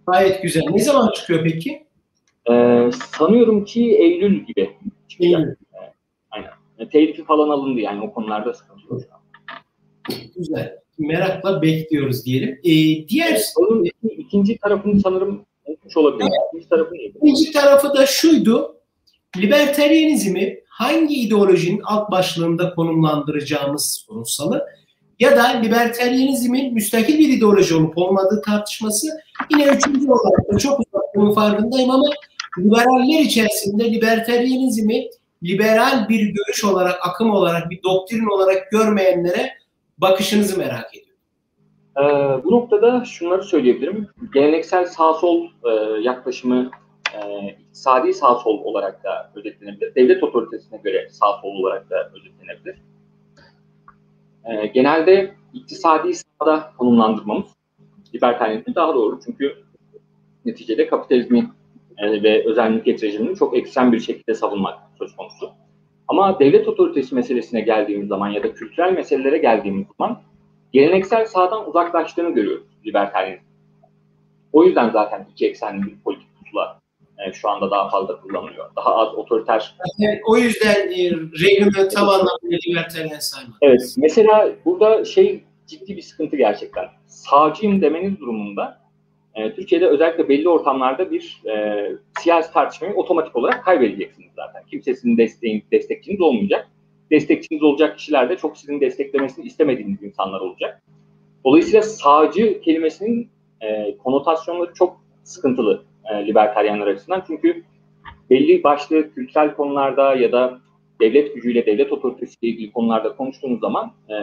[0.07, 0.62] Gayet güzel.
[0.71, 1.87] Ne zaman çıkıyor peki?
[2.51, 4.77] Ee, sanıyorum ki Eylül gibi
[5.09, 5.40] çıkacak.
[5.40, 5.51] Eylül.
[5.51, 5.93] Ee,
[6.31, 6.51] aynen.
[6.79, 9.03] E, telifi falan alındı yani o konularda sıkıntı yok.
[10.37, 10.79] Güzel.
[11.01, 12.61] Merakla bekliyoruz diyelim.
[12.65, 13.41] Ee, diğer...
[13.57, 16.23] Onun ikinci tarafını sanırım unutmuş olabilir.
[16.23, 16.33] Evet.
[16.53, 17.19] İkinci tarafı neydi?
[17.23, 18.77] İkinci tarafı da şuydu.
[19.37, 24.67] Libertarianizmi hangi ideolojinin alt başlığında konumlandıracağımız sorunsalı
[25.21, 29.07] ya da libertarianizmin müstakil bir ideoloji olup olmadığı tartışması
[29.51, 32.07] yine üçüncü olarak da çok uzak farkındayım ama
[32.59, 35.09] liberaller içerisinde libertarianizmi
[35.43, 39.51] liberal bir görüş olarak, akım olarak, bir doktrin olarak görmeyenlere
[40.01, 41.11] bakışınızı merak ediyorum.
[41.99, 44.09] Ee, bu noktada şunları söyleyebilirim.
[44.35, 46.71] Geleneksel sağ-sol e, yaklaşımı
[47.15, 49.95] e, iktisadi sağ-sol olarak da özetlenebilir.
[49.95, 52.83] Devlet otoritesine göre sağ-sol olarak da özetlenebilir.
[54.45, 57.47] E, genelde iktisadi sahada konumlandırmamız
[58.15, 59.21] libertarianizmi daha doğru.
[59.25, 59.55] Çünkü
[60.45, 61.51] neticede kapitalizmi
[61.99, 65.51] e, ve özel mülkiyet rejimini çok ekstrem bir şekilde savunmak söz konusu.
[66.11, 70.23] Ama devlet otoritesi meselesine geldiğimiz zaman ya da kültürel meselelere geldiğimiz zaman
[70.73, 73.44] geleneksel sağdan uzaklaştığını görüyoruz libertarianizm.
[74.53, 76.81] O yüzden zaten iki eksenli bir politik pusula
[77.18, 78.70] e, şu anda daha fazla kullanılıyor.
[78.77, 79.77] Daha az otoriter.
[79.99, 81.11] Yani o yüzden e,
[81.42, 83.57] Reagan'ı tam anlamıyla libertarian saymak.
[83.62, 83.94] Evet.
[83.99, 86.88] Mesela burada şey ciddi bir sıkıntı gerçekten.
[87.07, 88.80] Sağcıyım demeniz durumunda
[89.40, 91.87] e, Türkiye'de özellikle belli ortamlarda bir e,
[92.20, 94.62] siyasi tartışmayı otomatik olarak kaybedeceksiniz zaten.
[94.70, 96.68] Kimse sizin desteğin, destekçiniz olmayacak.
[97.11, 100.83] Destekçiniz olacak kişiler de çok sizin desteklemesini istemediğiniz insanlar olacak.
[101.44, 103.29] Dolayısıyla sağcı kelimesinin
[103.61, 107.24] e, konotasyonları çok sıkıntılı e, libertaryenler açısından.
[107.26, 107.62] Çünkü
[108.31, 110.61] belli başlı kültürel konularda ya da
[111.00, 114.14] devlet gücüyle, devlet otoritesiyle ilgili konularda konuştuğunuz zaman e,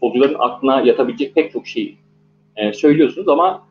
[0.00, 1.98] solcuların aklına yatabilecek pek çok şey
[2.56, 3.66] e, söylüyorsunuz ama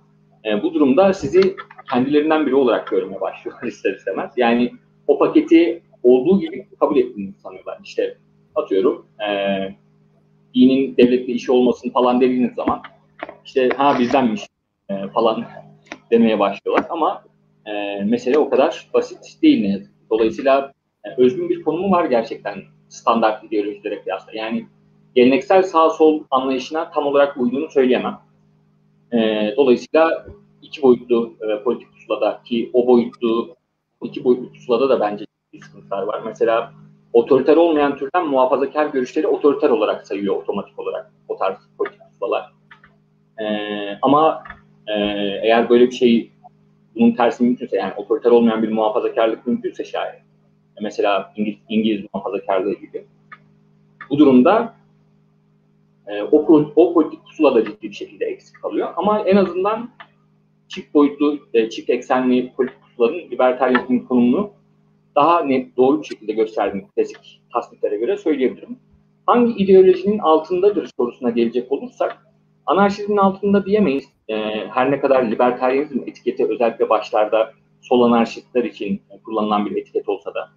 [0.45, 1.55] e, bu durumda sizi
[1.91, 4.31] kendilerinden biri olarak görmeye başlıyorlar ister istemez.
[4.37, 4.71] Yani
[5.07, 7.77] o paketi olduğu gibi kabul ettiğini sanıyorlar.
[7.83, 8.17] İşte
[8.55, 9.29] atıyorum e,
[10.55, 12.81] dinin devletle işi olmasın falan dediğiniz zaman
[13.45, 14.41] işte ha bizdenmiş
[14.89, 15.43] e, falan
[16.11, 17.23] demeye başlıyorlar ama
[17.65, 19.83] e, mesele o kadar basit değil ne.
[20.09, 20.73] Dolayısıyla
[21.05, 24.31] e, özgün bir konumu var gerçekten standart ideolojilere kıyasla.
[24.33, 24.65] Yani
[25.15, 28.19] geleneksel sağ sol anlayışına tam olarak uyduğunu söyleyemem.
[29.13, 30.25] E, dolayısıyla
[30.61, 33.55] iki boyutlu e, politik pusulada ki o boyutlu
[34.03, 35.25] iki boyutlu pusulada da bence
[35.63, 36.21] sıkıntılar var.
[36.25, 36.73] Mesela
[37.13, 42.53] otoriter olmayan türden muhafazakar görüşleri otoriter olarak sayıyor otomatik olarak o tarz politik pusulalar.
[43.39, 43.45] E,
[44.01, 44.43] ama
[44.87, 44.93] e,
[45.43, 46.31] eğer böyle bir şey
[46.95, 50.23] bunun tersi mümkünse yani otoriter olmayan bir muhafazakarlık mümkünse şayet
[50.81, 53.05] mesela İngiliz, İngiliz muhafazakarlığı gibi
[54.09, 54.73] bu durumda
[56.07, 56.37] e, o,
[56.75, 58.89] o politik pusula da ciddi bir şekilde eksik kalıyor.
[58.95, 59.89] Ama en azından
[60.67, 64.51] çift boyutlu, e, çift eksenli politik pusulanın libertaryenizmin konumunu
[65.15, 68.79] daha net, doğru bir şekilde gösterdiğini klasik tasniklere göre söyleyebilirim.
[69.25, 72.17] Hangi ideolojinin altındadır sorusuna gelecek olursak,
[72.65, 74.05] anarşizmin altında diyemeyiz.
[74.29, 74.35] E,
[74.67, 80.49] her ne kadar libertaryenizm etiketi özellikle başlarda sol anarşistler için kullanılan bir etiket olsa da,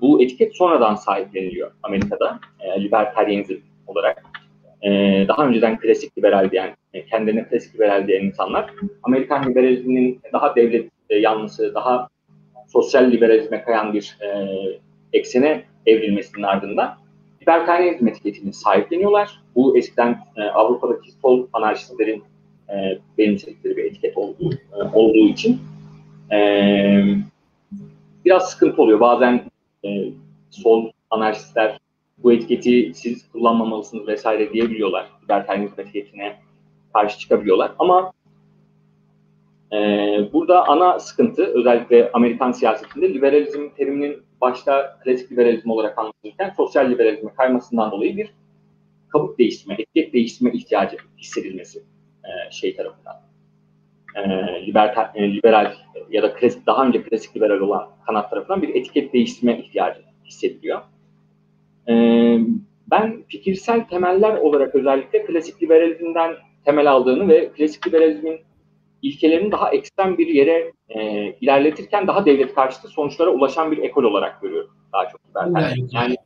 [0.00, 4.31] bu etiket sonradan sahipleniliyor Amerika'da, e, libertaryenizm olarak.
[4.82, 4.88] E,
[5.28, 8.70] daha önceden klasik liberal diyen, e, kendilerine klasik liberal diyen insanlar,
[9.02, 12.08] Amerikan liberalizminin daha devlet e, yanlısı, daha
[12.68, 14.48] sosyal liberalizme kayan bir e,
[15.12, 16.96] eksene evrilmesinin ardından
[17.42, 19.42] libertarianizm etiketini sahipleniyorlar.
[19.54, 22.24] Bu eskiden e, Avrupa'daki sol anarşistlerin
[22.70, 25.58] e, benimsedikleri bir etiket olduğu, e, olduğu için
[26.32, 26.38] e,
[28.24, 29.00] biraz sıkıntı oluyor.
[29.00, 29.40] Bazen
[29.84, 29.88] e,
[30.50, 31.78] sol anarşistler
[32.22, 35.06] bu etiketi siz kullanmamalısınız vesaire diyebiliyorlar.
[35.22, 36.36] Libertarianizm etiketine
[36.92, 37.72] karşı çıkabiliyorlar.
[37.78, 38.12] Ama
[39.72, 39.78] e,
[40.32, 47.34] burada ana sıkıntı özellikle Amerikan siyasetinde liberalizm teriminin başta klasik liberalizm olarak anlatılırken sosyal liberalizme
[47.34, 48.34] kaymasından dolayı bir
[49.08, 51.78] kabuk değiştirme, etiket değiştirme ihtiyacı hissedilmesi
[52.24, 53.20] e, şey tarafından.
[54.16, 54.22] E,
[54.66, 55.74] liberal, e, liberal
[56.10, 60.80] ya da klasik, daha önce klasik liberal olan kanat tarafından bir etiket değiştirme ihtiyacı hissediliyor.
[61.88, 61.94] E,
[62.90, 68.40] ben fikirsel temeller olarak özellikle klasik liberalizmden temel aldığını ve klasik liberalizmin
[69.02, 74.42] ilkelerini daha ekstrem bir yere e, ilerletirken daha devlet karşıtı sonuçlara ulaşan bir ekol olarak
[74.42, 75.20] görüyorum daha çok.
[75.34, 75.54] Ben.
[75.92, 76.16] Yani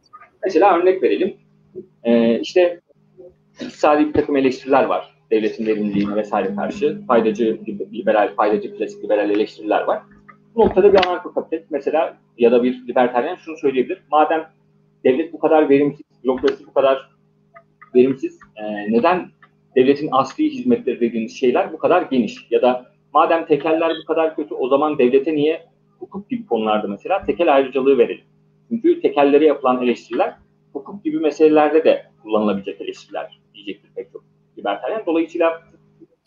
[0.44, 1.36] mesela örnek verelim.
[2.04, 2.80] E, işte
[3.60, 5.16] iktisadi bir takım eleştiriler var.
[5.30, 7.00] Devletin verimliliğine vesaire karşı.
[7.06, 7.58] Faydacı,
[7.92, 10.02] liberal, faydacı, klasik liberal eleştiriler var.
[10.54, 14.02] Bu noktada bir anarko-kapitalist mesela ya da bir libertaryen şunu söyleyebilir.
[14.10, 14.46] Madem
[15.06, 17.10] devlet bu kadar verimsiz, bürokrasi bu kadar
[17.94, 19.28] verimsiz, e, neden
[19.76, 22.46] devletin asli hizmetleri dediğimiz şeyler bu kadar geniş.
[22.50, 25.66] Ya da madem tekeller bu kadar kötü o zaman devlete niye
[25.98, 28.24] hukuk gibi konularda mesela tekel ayrıcalığı verelim.
[28.68, 30.34] Çünkü tekellere yapılan eleştiriler
[30.72, 34.24] hukuk gibi meselelerde de kullanılabilecek eleştiriler diyecektir pek çok
[34.58, 35.02] libertaryen.
[35.06, 35.62] Dolayısıyla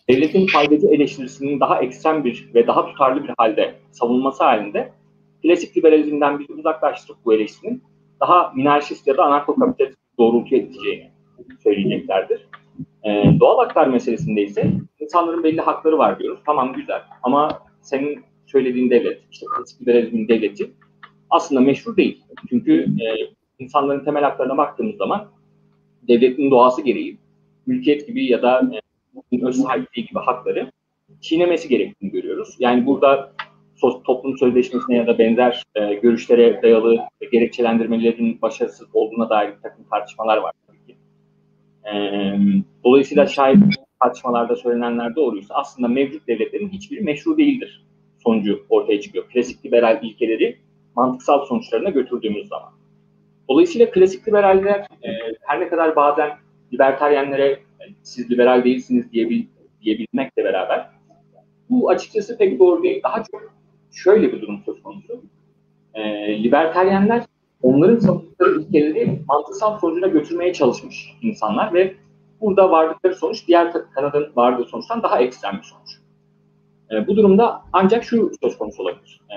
[0.10, 4.92] devletin faydacı eleştirisinin daha ekstrem bir ve daha tutarlı bir halde savunması halinde
[5.44, 7.84] klasik liberalizmden bir uzaklaştırıp bu eleştirinin
[8.20, 11.12] daha minarşist ya da anarko-kapitalist doğrultuya iteceğini
[11.64, 12.48] söyleyeceklerdir.
[13.04, 16.40] E, doğal haklar meselesinde ise insanların belli hakları var diyoruz.
[16.46, 19.46] Tamam güzel ama senin söylediğin devlet, işte
[19.82, 20.72] liberalizmin devleti
[21.30, 22.24] aslında meşru değil.
[22.50, 23.06] Çünkü e,
[23.60, 25.28] insanların temel haklarına baktığımız zaman
[26.08, 27.18] devletin doğası gereği
[27.66, 28.72] mülkiyet gibi ya da
[29.32, 30.72] e, öz sahipliği gibi hakları
[31.22, 32.56] çiğnemesi gerektiğini görüyoruz.
[32.60, 33.34] Yani burada
[33.82, 37.00] toplum sözleşmesine ya da benzer e, görüşlere dayalı
[37.32, 40.54] gerekçelendirmelerin başarısız olduğuna dair bir takım tartışmalar var.
[41.86, 41.94] E,
[42.84, 43.58] dolayısıyla şayet
[44.02, 47.86] tartışmalarda söylenenler doğruysa aslında mevcut devletlerin hiçbiri meşru değildir
[48.24, 49.26] sonucu ortaya çıkıyor.
[49.30, 50.58] Klasik liberal ilkeleri
[50.96, 52.70] mantıksal sonuçlarına götürdüğümüz zaman.
[53.50, 55.10] Dolayısıyla klasik liberaller e,
[55.42, 56.30] her ne kadar bazen
[56.74, 57.60] libertaryenlere
[58.04, 59.46] siz liberal değilsiniz diyebil,
[59.82, 60.90] diyebilmekle beraber
[61.70, 63.04] bu açıkçası pek doğru değil.
[63.04, 63.59] Daha çok
[63.92, 65.22] şöyle bir durum söz konusu.
[65.94, 66.04] E,
[66.44, 67.26] libertaryenler
[67.62, 71.96] onların savundukları ilkeleri mantıksal sonucuna götürmeye çalışmış insanlar ve
[72.42, 75.90] burada vardıkları sonuç diğer kanadın vardığı sonuçtan daha ekstrem bir sonuç.
[76.92, 79.22] E, bu durumda ancak şu söz konusu olabilir.
[79.30, 79.36] E,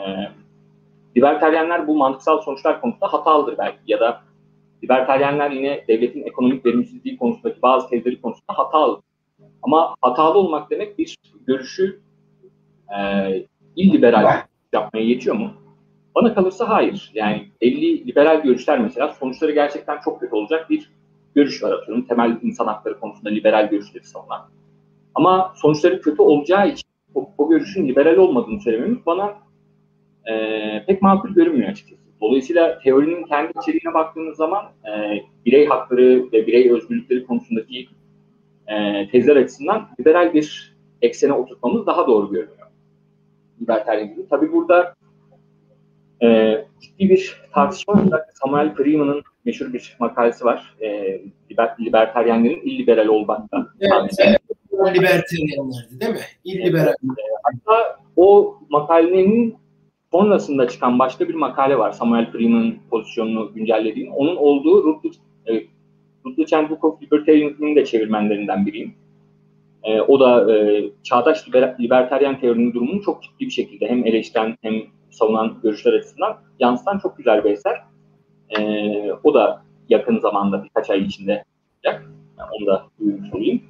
[1.17, 4.23] libertaryenler bu mantıksal sonuçlar konusunda hatalıdır belki ya da
[4.85, 9.03] libertaryenler yine devletin ekonomik verimsizliği konusundaki bazı tezleri konusunda hatalı.
[9.63, 12.01] Ama hatalı olmak demek bir görüşü
[12.99, 12.99] e,
[13.77, 15.51] illiberal yapmaya yetiyor mu?
[16.15, 17.11] Bana kalırsa hayır.
[17.15, 20.91] Yani 50 liberal görüşler mesela sonuçları gerçekten çok kötü olacak bir
[21.35, 22.07] görüş var atıyorum.
[22.07, 24.41] Temel insan hakları konusunda liberal görüşleri savunan.
[25.15, 29.35] Ama sonuçları kötü olacağı için o, o görüşün liberal olmadığını söylememiz bana
[30.31, 32.03] e, pek makul görünmüyor açıkçası.
[32.21, 37.89] Dolayısıyla teorinin kendi içeriğine baktığımız zaman e, birey hakları ve birey özgürlükleri konusundaki
[38.67, 42.62] e, tezler açısından liberal bir eksene oturtmamız daha doğru görünüyor.
[43.63, 44.23] Libertarianizm.
[44.31, 44.95] Tabii burada
[46.23, 50.77] e, ciddi bir tartışma olarak Samuel Freeman'ın meşhur bir makalesi var.
[50.81, 51.21] E,
[51.51, 53.67] liber, libertaryenlerin illiberal olmakta.
[53.81, 54.41] Evet, evet.
[54.73, 56.19] libertaryenlerdi değil mi?
[56.45, 56.93] İlliberal.
[56.93, 59.57] E, hatta o makalenin
[60.13, 61.93] sonrasında çıkan başka bir makale var.
[61.93, 64.13] Samuel Freeman'ın pozisyonunu güncellediğim.
[64.13, 65.17] Onun olduğu Rutledge,
[65.49, 65.67] e,
[66.27, 68.95] Rutledge and Book of Libertarianism'in de çevirmenlerinden biriyim.
[69.83, 74.57] E, o da e, çağdaş liber, libertaryen teorinin durumunu çok ciddi bir şekilde hem eleştiren
[74.63, 74.75] hem
[75.11, 77.81] savunan görüşler açısından yansıtan çok güzel bir eser.
[78.59, 78.63] E,
[79.25, 81.45] o da yakın zamanda birkaç ay içinde
[81.77, 82.07] olacak.
[82.39, 83.63] Yani onu da duyurmuş olayım.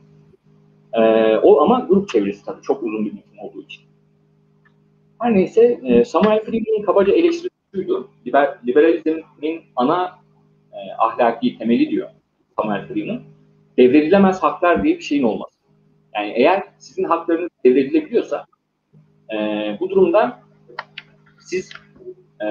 [0.93, 1.03] E,
[1.37, 3.83] o ama grup çevirisi tabii çok uzun bir metin olduğu için.
[5.21, 8.11] Her neyse e, Samuel Friedman'ın kabaca eleştirisi şuydu.
[8.27, 10.19] Liber, liberalizmin ana
[10.73, 12.09] e, ahlaki temeli diyor
[12.57, 13.21] Samuel Friedman.
[13.79, 15.52] Devredilemez haklar diye bir şeyin olması.
[16.15, 18.47] Yani eğer sizin haklarınız devredilebiliyorsa
[19.35, 19.37] e,
[19.81, 20.41] bu durumda
[21.41, 21.71] siz
[22.43, 22.47] e,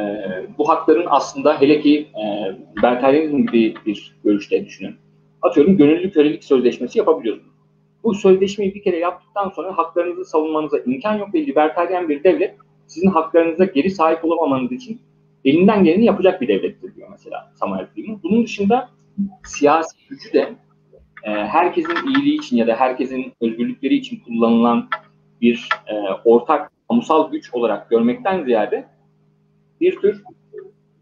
[0.57, 4.95] bu hakların aslında hele ki e, libertarianizm gibi bir görüşte düşünün.
[5.41, 7.51] Atıyorum gönüllü kölelik sözleşmesi yapabiliyorsunuz.
[8.03, 12.55] Bu sözleşmeyi bir kere yaptıktan sonra haklarınızı savunmanıza imkan yok ve libertaryen bir devlet
[12.87, 15.01] sizin haklarınıza geri sahip olamamanız için
[15.45, 17.87] elinden geleni yapacak bir devlettir diyor mesela Samuel.
[18.23, 18.89] Bunun dışında
[19.43, 20.53] siyasi gücü de
[21.23, 24.89] e, herkesin iyiliği için ya da herkesin özgürlükleri için kullanılan
[25.41, 28.85] bir e, ortak kamusal güç olarak görmekten ziyade
[29.81, 30.23] bir tür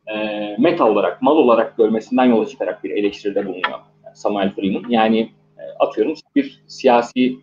[0.08, 0.16] e,
[0.60, 3.80] meta olarak, mal olarak görmesinden yola çıkarak bir eleştiride bulunuyor
[4.14, 4.90] Samuel Freeman.
[4.90, 5.20] Yani
[5.58, 7.38] e, atıyorum bir siyasi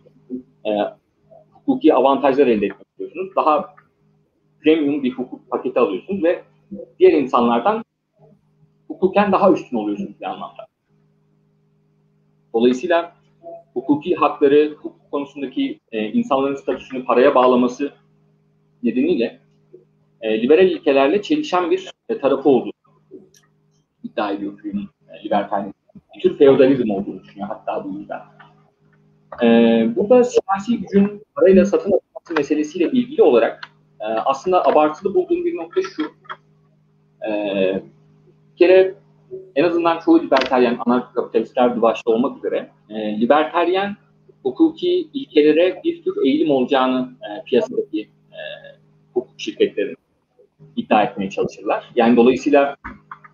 [0.65, 0.71] e,
[1.51, 3.35] hukuki avantajlar elde etmek istiyorsunuz.
[3.35, 3.75] Daha
[4.63, 6.43] premium bir hukuk paketi alıyorsunuz ve
[6.99, 7.83] diğer insanlardan
[8.87, 10.66] hukuken daha üstün oluyorsunuz bir anlamda.
[12.57, 13.15] Dolayısıyla
[13.73, 17.93] hukuki hakları, hukuk konusundaki e, insanların statüsünü paraya bağlaması
[18.83, 19.39] nedeniyle
[20.21, 22.71] e, liberal ilkelerle çelişen bir e, tarafı olduğunu
[24.03, 25.73] iddia ediyor Freeman, e, libertarian.
[26.15, 28.19] Bir tür feodalizm olduğunu düşünüyor hatta bu yüzden.
[29.43, 29.47] E,
[29.95, 35.81] burada siyasi gücün parayla satın alınması meselesiyle ilgili olarak e, aslında abartılı bulduğum bir nokta
[35.81, 36.03] şu.
[37.29, 37.31] E,
[38.51, 38.95] bir kere
[39.55, 43.95] en azından çoğu libertaryen, anarko-kapitalistler başta olmak üzere e, libertaryen
[44.43, 48.39] hukuki ilkelere bir tür eğilim olacağını e, piyasadaki e,
[49.13, 49.97] hukuk şirketlerinin
[50.75, 51.91] iddia etmeye çalışırlar.
[51.95, 52.75] Yani dolayısıyla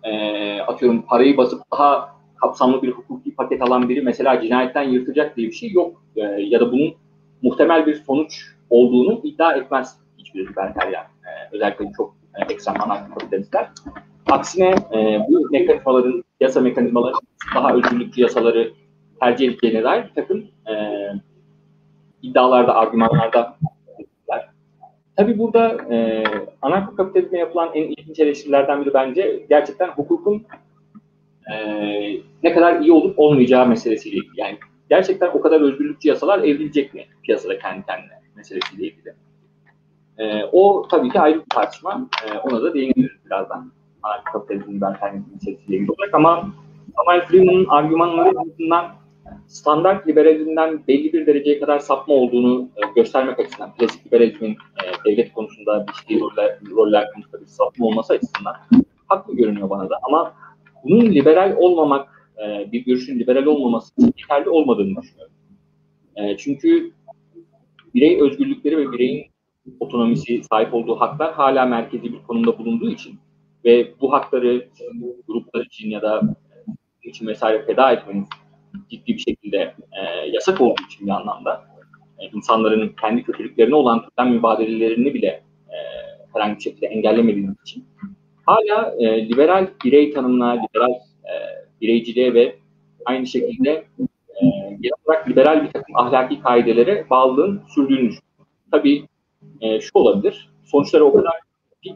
[0.02, 5.48] e, atıyorum parayı basıp daha kapsamlı bir hukuki paket alan biri mesela cinayetten yırtacak diye
[5.48, 6.02] bir şey yok.
[6.16, 6.94] E, ya da bunun
[7.42, 11.02] muhtemel bir sonuç olduğunu iddia etmez hiçbir libertaryen.
[11.02, 13.68] E, özellikle çok e, ekstrem anarko-kapitalistler.
[14.30, 17.14] Aksine e, bu mekanizmaların, yasa mekanizmaları
[17.54, 18.72] daha özgürlükçü yasaları
[19.20, 20.74] tercih edeceğine dair bir takım e,
[22.22, 23.56] iddialarda, argümanlarda
[25.16, 26.24] Tabii burada e,
[26.62, 30.46] anarko-kapitalizme yapılan en ilginç eleştirilerden biri bence gerçekten hukukun
[31.52, 31.56] e,
[32.42, 34.40] ne kadar iyi olup olmayacağı meselesiyle ilgili.
[34.40, 34.58] Yani
[34.90, 39.14] gerçekten o kadar özgürlükçü yasalar evrilecek mi piyasada kendi kendine meselesiyle ilgili.
[40.18, 42.08] E, o tabii ki ayrı bir tartışma.
[42.26, 43.72] E, ona da değiniriz birazdan.
[44.04, 46.48] Anarko-kapitalizm, libertarianizm meselesiyle ilgili olarak ama
[46.96, 48.84] Samuel Freeman'ın argümanları yüzünden
[49.46, 55.32] standart liberalizmden belli bir dereceye kadar sapma olduğunu e, göstermek açısından, klasik liberalizmin e, devlet
[55.32, 58.54] konusunda bir roller, roller konusunda bir sapma olması açısından
[59.06, 59.98] haklı görünüyor bana da.
[60.02, 60.34] Ama
[60.84, 65.34] bunun liberal olmamak, e, bir görüşün liberal olmaması yeterli olmadığını düşünüyorum.
[66.38, 66.92] Çünkü
[67.94, 69.26] birey özgürlükleri ve bireyin
[69.80, 73.18] otonomisi, sahip olduğu haklar hala merkezi bir konumda bulunduğu için
[73.64, 74.68] ve bu hakları
[75.28, 76.22] gruplar için ya da
[77.02, 78.28] için vesaire feda etmeniz
[78.90, 81.64] ciddi bir şekilde e, yasak olduğu için bir anlamda
[82.18, 85.76] e, insanların kendi kötülüklerine olan tutan mübadelelerini bile e,
[86.32, 87.84] herhangi bir şekilde engellemediğiniz için
[88.46, 90.92] hala e, liberal birey tanımına, liberal
[91.24, 91.32] e,
[91.80, 92.56] bireyciliğe ve
[93.04, 93.84] aynı şekilde
[94.40, 94.44] e,
[95.06, 98.46] olarak liberal bir takım ahlaki kaidelere bağlılığın sürdüğünü düşünüyorum.
[98.70, 99.06] Tabii
[99.60, 101.43] e, şu olabilir, sonuçları o kadar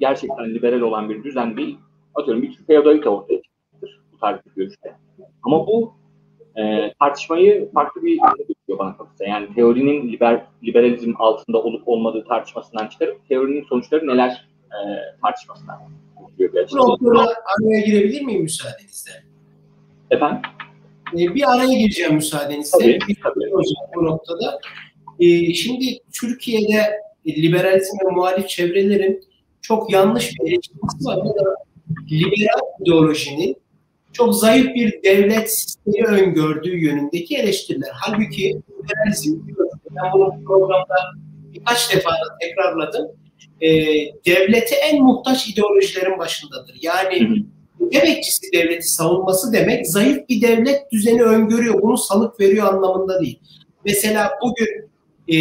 [0.01, 1.79] gerçekten liberal olan bir düzen değil,
[2.15, 4.97] atıyorum bir tür feodalite ortaya çıkmıştır bu tarz bir görüşte.
[5.43, 5.95] Ama bu
[6.57, 8.19] e, tartışmayı farklı bir
[8.69, 9.25] tutuyor bana kalırsa.
[9.25, 14.79] Yani teorinin liber, liberalizm altında olup olmadığı tartışmasından çıkarıp teorinin sonuçları neler e,
[15.23, 15.79] tartışmasından
[16.73, 19.13] Bu noktada araya girebilir miyim müsaadenizle?
[20.11, 20.43] Efendim?
[21.15, 22.79] E, bir araya gireceğim müsaadenizle.
[22.79, 23.53] Tabii, bir tabii.
[23.97, 24.61] bu noktada.
[25.21, 25.85] E, şimdi
[26.21, 29.28] Türkiye'de liberalizm ve muhalif çevrelerin
[29.63, 31.19] çok yanlış bir eleştirisi var.
[31.25, 31.55] Bu da
[32.11, 33.57] liberal ideolojinin
[34.13, 37.91] çok zayıf bir devlet sistemi öngördüğü yönündeki eleştiriler.
[37.93, 39.39] Halbuki liberalizm,
[39.91, 40.95] ben bunu programda
[41.55, 43.09] birkaç defa da tekrarladım.
[43.61, 43.71] e,
[44.27, 46.77] devlete en muhtaç ideolojilerin başındadır.
[46.81, 47.45] Yani
[47.81, 53.41] ülke bekçisi devleti savunması demek zayıf bir devlet düzeni öngörüyor, bunu salık veriyor anlamında değil.
[53.85, 54.91] Mesela bugün
[55.29, 55.37] e,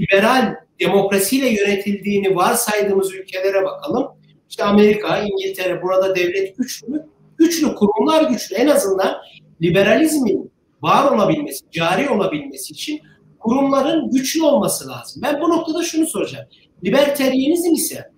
[0.00, 4.08] liberal demokrasiyle yönetildiğini varsaydığımız ülkelere bakalım.
[4.50, 7.06] İşte Amerika, İngiltere burada devlet güçlü?
[7.38, 8.56] Güçlü, kurumlar güçlü.
[8.56, 9.16] En azından
[9.62, 10.50] liberalizmin
[10.82, 13.00] var olabilmesi, cari olabilmesi için
[13.38, 15.22] kurumların güçlü olması lazım.
[15.22, 16.46] Ben bu noktada şunu soracağım.
[16.84, 18.10] Libertarianizm ise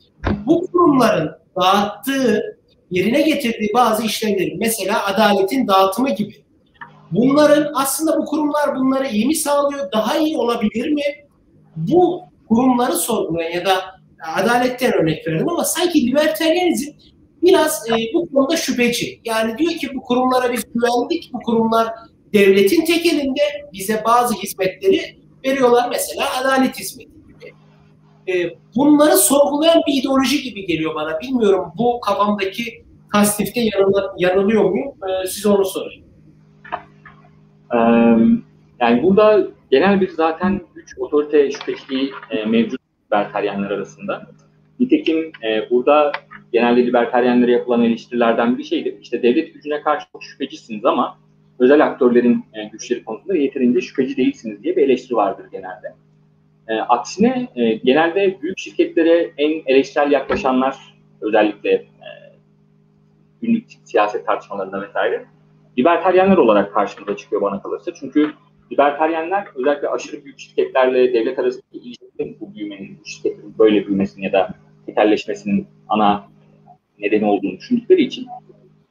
[0.46, 1.30] bu kurumların
[1.60, 2.58] dağıttığı,
[2.90, 6.44] yerine getirdiği bazı işlevleri, mesela adaletin dağıtımı gibi.
[7.10, 11.02] Bunların aslında bu kurumlar bunları iyi mi sağlıyor, daha iyi olabilir mi?
[11.76, 13.72] Bu kurumları sorgulayan ya da
[14.36, 16.92] adaletten örnek verelim ama sanki libertarianizm
[17.42, 19.20] biraz e, bu konuda şüpheci.
[19.24, 21.88] Yani diyor ki bu kurumlara biz güvendik, bu kurumlar
[22.32, 23.40] devletin tek elinde
[23.72, 25.00] bize bazı hizmetleri
[25.44, 27.54] veriyorlar mesela adalet hizmeti gibi.
[28.32, 31.20] E, bunları sorgulayan bir ideoloji gibi geliyor bana.
[31.20, 34.92] Bilmiyorum bu kafamdaki tasnifte yanıl yanılıyor muyum?
[35.24, 36.04] E, size onu sorayım.
[38.80, 44.26] Yani burada genel bir zaten güç otorite şüpheciliği e, mevcut libertaryenler arasında.
[44.80, 46.12] Nitekim e, burada
[46.52, 48.94] genelde libertaryenlere yapılan eleştirilerden bir şeydir.
[49.00, 51.18] İşte devlet gücüne karşı çok şüphecisiniz ama
[51.58, 55.94] özel aktörlerin e, güçleri konusunda yeterince şüpheci değilsiniz diye bir eleştiri vardır genelde.
[56.68, 60.76] E, aksine e, genelde büyük şirketlere en eleştirel yaklaşanlar
[61.20, 62.08] özellikle e,
[63.42, 65.24] günlük siyaset tartışmalarında vesaire
[65.78, 67.94] libertaryenler olarak karşımıza çıkıyor bana kalırsa.
[67.94, 68.32] Çünkü
[68.72, 74.32] libertaryenler özellikle aşırı büyük şirketlerle devlet arasındaki ilişkinin bu büyümenin, bu şirketin böyle büyümesinin ya
[74.32, 74.50] da
[74.86, 76.28] tekelleşmesinin ana
[76.98, 78.26] nedeni olduğunu düşündükleri için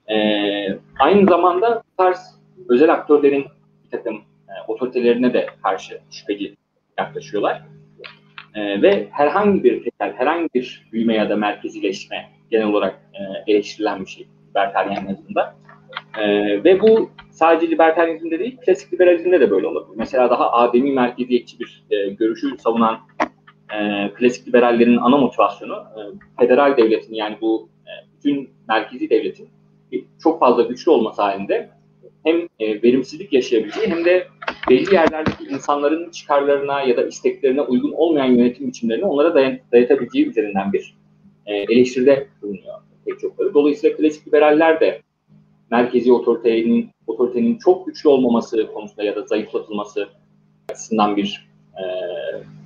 [0.07, 0.15] e,
[0.99, 2.17] aynı zamanda tarz
[2.69, 3.45] özel aktörlerin
[3.85, 4.15] bir takım
[4.47, 6.55] e, otoritelerine de karşı şüpheci
[6.99, 7.61] yaklaşıyorlar.
[8.55, 14.01] E, ve herhangi bir tekel, herhangi bir büyüme ya da merkezileşme genel olarak e, eleştirilen
[14.01, 15.41] bir şey libertaryenizmde.
[16.17, 16.23] E,
[16.63, 19.97] ve bu sadece libertarianizmde değil, klasik liberalizmde de böyle olabilir.
[19.97, 22.99] Mesela daha ademi merkeziyetçi bir e, görüşü savunan
[23.73, 25.99] e, klasik liberallerin ana motivasyonu e,
[26.39, 29.49] federal devletin yani bu e, bütün merkezi devletin
[30.23, 31.69] çok fazla güçlü olması halinde
[32.23, 34.27] hem e, verimsizlik yaşayabileceği hem de
[34.69, 40.73] belli yerlerdeki insanların çıkarlarına ya da isteklerine uygun olmayan yönetim biçimlerini onlara dayan, dayatabileceği üzerinden
[40.73, 40.95] bir
[41.45, 42.73] e, eleştiride bulunuyor
[43.05, 43.53] pek çokları.
[43.53, 45.01] Dolayısıyla klasik liberaller de
[45.71, 50.07] merkezi otoritenin otoritenin çok güçlü olmaması konusunda ya da zayıflatılması
[50.69, 51.83] açısından bir e,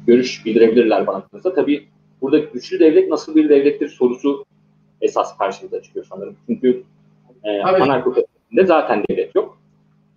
[0.08, 1.54] görüş bildirebilirler bana kalırsa.
[1.54, 1.88] Tabii
[2.22, 4.46] burada güçlü devlet nasıl bir devlettir sorusu
[5.02, 6.36] esas karşımıza çıkıyor sanırım.
[6.48, 6.84] Çünkü
[7.44, 9.58] e, anarkokapitalizmde zaten devlet yok.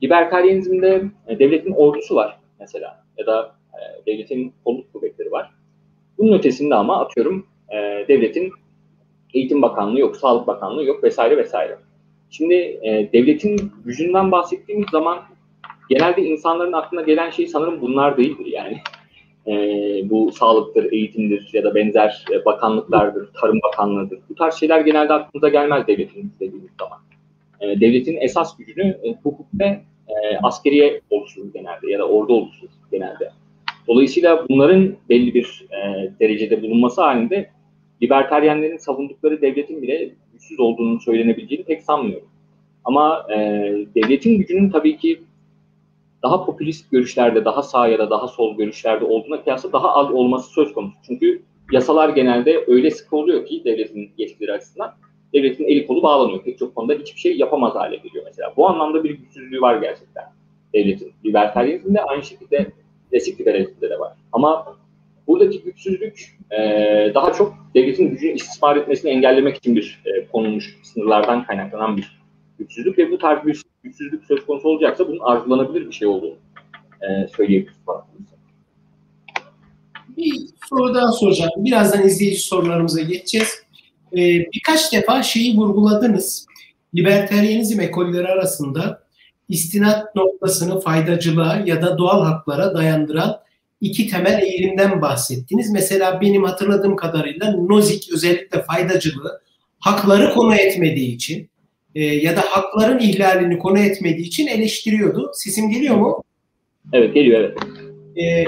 [0.03, 5.51] Libertarianizmde e, devletin ordusu var mesela ya da e, devletin kolluk kuvvetleri var.
[6.19, 8.53] Bunun ötesinde ama atıyorum e, devletin
[9.35, 11.79] eğitim bakanlığı yok, sağlık bakanlığı yok vesaire vesaire.
[12.37, 15.19] Şimdi e, devletin gücünden bahsettiğimiz zaman
[15.89, 18.77] genelde insanların aklına gelen şey sanırım bunlar değildir yani.
[19.47, 19.53] E,
[20.11, 24.19] bu sağlıktır, eğitimdir ya da benzer e, bakanlıklardır, tarım bakanlığıdır.
[24.29, 26.99] Bu tarz şeyler genelde aklımıza gelmez devletin dediğimiz zaman.
[27.61, 32.73] E, devletin esas gücünü e, hukuk ve e, askeriye oluşturur genelde ya da ordu oluşturur
[32.91, 33.31] genelde.
[33.89, 37.51] Dolayısıyla bunların belli bir e, derecede bulunması halinde
[38.03, 42.29] libertaryenlerin savundukları devletin bile güçsüz olduğunu söylenebileceğini pek sanmıyorum.
[42.85, 43.37] Ama e,
[43.95, 45.23] devletin gücünün tabii ki
[46.23, 50.51] daha popülist görüşlerde, daha sağ ya da daha sol görüşlerde olduğuna kıyasla daha az olması
[50.53, 50.95] söz konusu.
[51.07, 54.95] Çünkü yasalar genelde öyle sıkı oluyor ki devletin yetkileri açısından
[55.35, 56.43] devletin eli kolu bağlanıyor.
[56.43, 58.53] Pek çok konuda hiçbir şey yapamaz hale geliyor mesela.
[58.57, 60.25] Bu anlamda bir güçsüzlüğü var gerçekten
[60.75, 61.13] devletin.
[61.25, 62.73] Libertaryenizmde aynı şekilde
[63.11, 64.13] klasik liberalizmde de var.
[64.33, 64.77] Ama
[65.27, 66.59] buradaki güçsüzlük e,
[67.15, 72.21] daha çok devletin gücünü istismar etmesini engellemek için bir e, konulmuş sınırlardan kaynaklanan bir
[72.59, 76.37] güçsüzlük ve bu tarz bir güçsüzlük söz konusu olacaksa bunun arzulanabilir bir şey olduğunu
[77.03, 77.77] e, söyleyebiliriz.
[80.17, 80.33] Bir
[80.69, 81.51] soru daha soracağım.
[81.57, 83.65] Birazdan izleyici sorularımıza geçeceğiz.
[84.13, 84.19] Ee,
[84.55, 86.47] birkaç defa şeyi vurguladınız.
[86.95, 89.05] Libertarianizm ekolleri arasında
[89.49, 93.37] istinat noktasını faydacılığa ya da doğal haklara dayandıran
[93.85, 95.71] iki temel eğilimden bahsettiniz.
[95.71, 99.41] Mesela benim hatırladığım kadarıyla Nozick özellikle faydacılığı
[99.81, 101.51] hakları konu etmediği için
[101.95, 105.31] e, ya da hakların ihlalini konu etmediği için eleştiriyordu.
[105.35, 106.25] Sesim geliyor mu?
[106.93, 107.59] Evet geliyor evet.
[108.17, 108.45] E,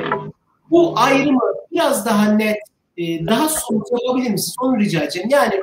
[0.71, 1.41] bu ayrımı
[1.73, 2.57] biraz daha net,
[2.97, 4.55] e, daha somut yapabilir misiniz?
[4.63, 5.29] Onu rica edeceğim.
[5.33, 5.55] Yani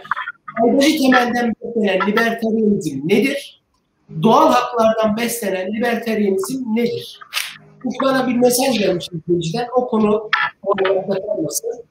[0.59, 3.61] faydacı temelden beslenen libertarianizm nedir?
[4.23, 7.19] Doğal haklardan beslenen libertarianizm nedir?
[7.83, 9.67] Çünkü bana bir mesaj gelmiş izleyiciden.
[9.75, 10.29] O konu
[10.63, 11.83] olarak kalmasın.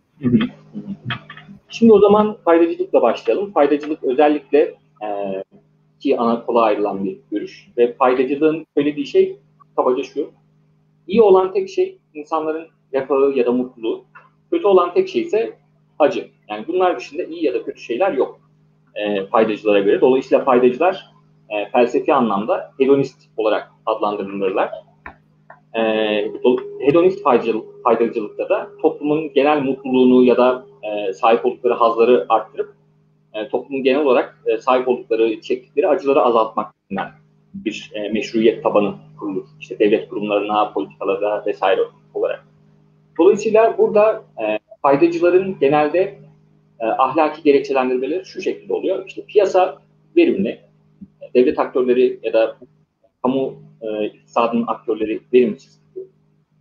[1.68, 3.52] Şimdi o zaman faydacılıkla başlayalım.
[3.52, 4.58] Faydacılık özellikle
[5.04, 5.08] e,
[5.98, 7.68] iki ana kola ayrılan bir görüş.
[7.76, 9.38] Ve faydacılığın söylediği şey
[9.76, 10.30] kabaca şu.
[11.06, 14.04] İyi olan tek şey insanların refahı ya da mutluluğu.
[14.50, 15.58] Kötü olan tek şey ise
[15.98, 16.28] acı.
[16.48, 18.40] Yani bunlar dışında iyi ya da kötü şeyler yok
[18.94, 20.00] e, faydacılara göre.
[20.00, 21.12] Dolayısıyla faydacılar
[21.50, 24.70] e, felsefi anlamda hedonist olarak adlandırılırlar.
[25.76, 25.82] E,
[26.80, 32.74] hedonist faydacılık, faydacılıkta da toplumun genel mutluluğunu ya da e, sahip oldukları hazları arttırıp
[33.34, 36.74] e, toplumun genel olarak e, sahip oldukları, çektikleri acıları azaltmak
[37.54, 39.44] bir e, meşruiyet tabanı kurulur.
[39.60, 41.80] İşte devlet kurumlarına, politikalara vesaire
[42.14, 42.44] olarak.
[43.18, 46.18] Dolayısıyla burada e, faydacıların genelde
[46.80, 49.06] e, ahlaki gerekçelendirmeleri şu şekilde oluyor.
[49.06, 49.82] İşte piyasa
[50.16, 50.60] verimli,
[51.34, 52.56] devlet aktörleri ya da
[53.22, 55.82] kamu e, iktisadının aktörleri verimsiz.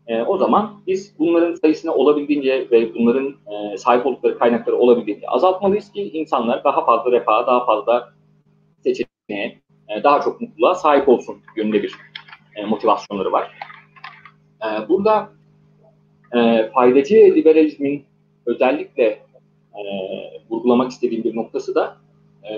[0.08, 5.92] E, o zaman biz bunların sayısını olabildiğince ve bunların e, sahip oldukları kaynakları olabildiğince azaltmalıyız
[5.92, 8.10] ki insanlar daha fazla refaha, daha fazla
[8.84, 11.96] seçeneğe, e, daha çok mutluluğa sahip olsun yönünde bir
[12.56, 13.52] e, motivasyonları var.
[14.64, 15.30] E, burada
[16.36, 18.06] e, faydacı liberalizmin
[18.46, 19.04] özellikle
[19.74, 19.82] e,
[20.50, 21.98] vurgulamak istediğim bir noktası da
[22.44, 22.50] e,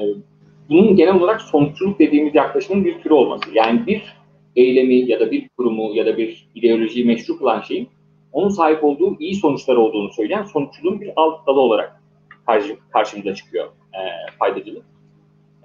[0.69, 3.49] bunun genel olarak sonuçluluk dediğimiz yaklaşımın bir türü olması.
[3.53, 4.22] Yani bir
[4.55, 7.89] eylemi ya da bir kurumu ya da bir ideolojiyi meşru kılan şeyin
[8.31, 12.01] onun sahip olduğu iyi sonuçlar olduğunu söyleyen sonuçluluğun bir alt dalı olarak
[12.45, 14.85] karşı, karşımıza çıkıyor e, faydacılık.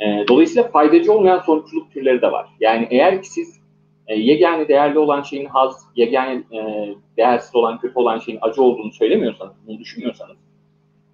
[0.00, 2.46] E, dolayısıyla faydacı olmayan sonuçluluk türleri de var.
[2.60, 3.60] Yani eğer ki siz
[4.06, 8.92] e, yegane değerli olan şeyin haz, yegane e, değersiz olan, kötü olan şeyin acı olduğunu
[8.92, 10.36] söylemiyorsanız, bunu düşünmüyorsanız,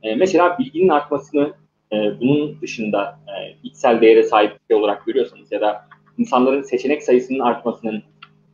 [0.03, 1.55] e, mesela bilginin artmasını
[1.93, 5.89] e, bunun dışında e, içsel değere sahip bir şey olarak görüyorsanız ya da
[6.19, 8.03] insanların seçenek sayısının artmasının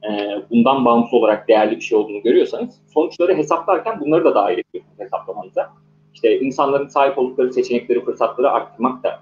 [0.05, 0.09] e,
[0.51, 5.73] bundan bağımsız olarak değerli bir şey olduğunu görüyorsanız sonuçları hesaplarken bunları da dahil ediyorsunuz hesaplamanıza.
[6.15, 9.21] İşte insanların sahip oldukları seçenekleri, fırsatları arttırmak da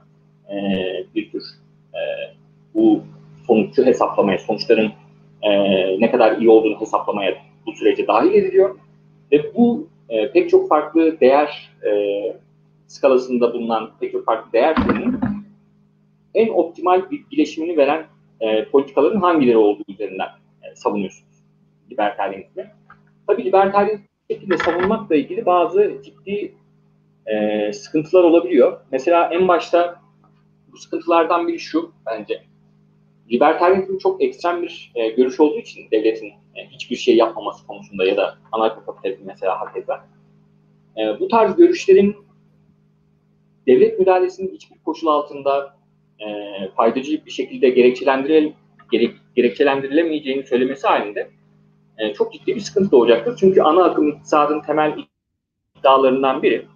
[0.51, 0.57] e,
[1.15, 1.43] bir tür
[1.95, 2.01] e,
[2.75, 3.01] bu
[3.47, 4.93] sonucu hesaplamaya, sonuçların
[5.43, 5.51] e,
[6.01, 7.37] ne kadar iyi olduğunu hesaplamaya
[7.67, 8.79] bu sürece dahil ediliyor.
[9.33, 11.93] Ve bu e, pek çok farklı değer e,
[12.87, 15.21] skalasında bulunan pek çok farklı değer türünün
[16.35, 18.07] en optimal bir bileşimini veren
[18.41, 20.29] e, politikaların hangileri olduğu üzerinden
[20.63, 21.29] e, savunuyorsunuz
[21.91, 22.71] libertaryenizmi.
[23.27, 26.55] Tabii libertaryen şekilde savunmakla ilgili bazı ciddi
[27.27, 28.81] e, sıkıntılar olabiliyor.
[28.93, 30.01] Mesela en başta
[30.73, 32.43] bu sıkıntılardan biri şu bence.
[33.31, 38.17] Libertaryenizm çok ekstrem bir e, görüş olduğu için devletin e, hiçbir şey yapmaması konusunda ya
[38.17, 40.07] da anarkokapitalizm mesela hakeza.
[40.97, 42.17] E, bu tarz görüşlerin
[43.67, 45.78] devlet müdahalesinin hiçbir koşul altında
[46.21, 48.53] e, faydacı bir şekilde gerekçelendiril,
[48.93, 51.31] gerek, gerekçelendirilemeyeceğini söylemesi halinde
[51.99, 53.37] e, çok ciddi bir sıkıntı doğacaktır.
[53.37, 54.95] Çünkü ana akım iktisadın temel
[55.79, 56.67] iddialarından biri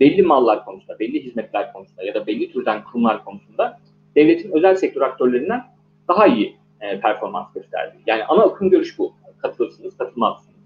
[0.00, 3.80] belli mallar konusunda, belli hizmetler konusunda ya da belli türden kurumlar konusunda
[4.16, 5.64] devletin özel sektör aktörlerinden
[6.08, 7.96] daha iyi e, performans gösterdi.
[8.06, 9.14] Yani ana akım görüş bu.
[9.38, 10.58] Katılırsınız, katılmazsınız.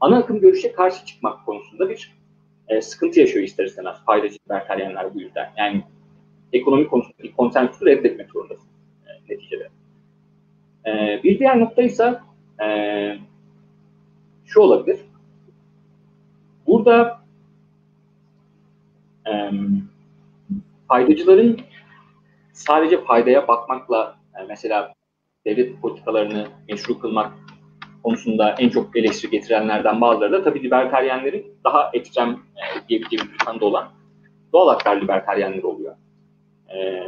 [0.00, 2.12] Ana akım görüşe karşı çıkmak konusunda bir
[2.68, 5.50] e, sıkıntı yaşıyor ister istemez faydacı libertaryenler bu yüzden.
[5.56, 5.82] Yani
[6.52, 8.68] ekonomi konusundaki konsensüsü reddetmek zorundasın
[9.06, 9.68] e, neticede.
[10.86, 12.20] E, bir diğer nokta ise
[12.62, 12.68] e,
[14.46, 15.00] şu olabilir.
[16.66, 17.20] Burada
[19.26, 19.50] e,
[20.88, 21.60] faydacıların
[22.52, 24.94] sadece faydaya bakmakla yani mesela
[25.46, 27.32] devlet politikalarını meşru kılmak
[28.02, 33.64] konusunda en çok eleştiri getirenlerden bazıları da tabii libertaryenlerin daha ekstrem e, diyebileceğimiz bir tanıda
[33.64, 33.88] olan
[34.52, 35.96] doğal haklar libertaryenleri oluyor.
[36.74, 37.02] E,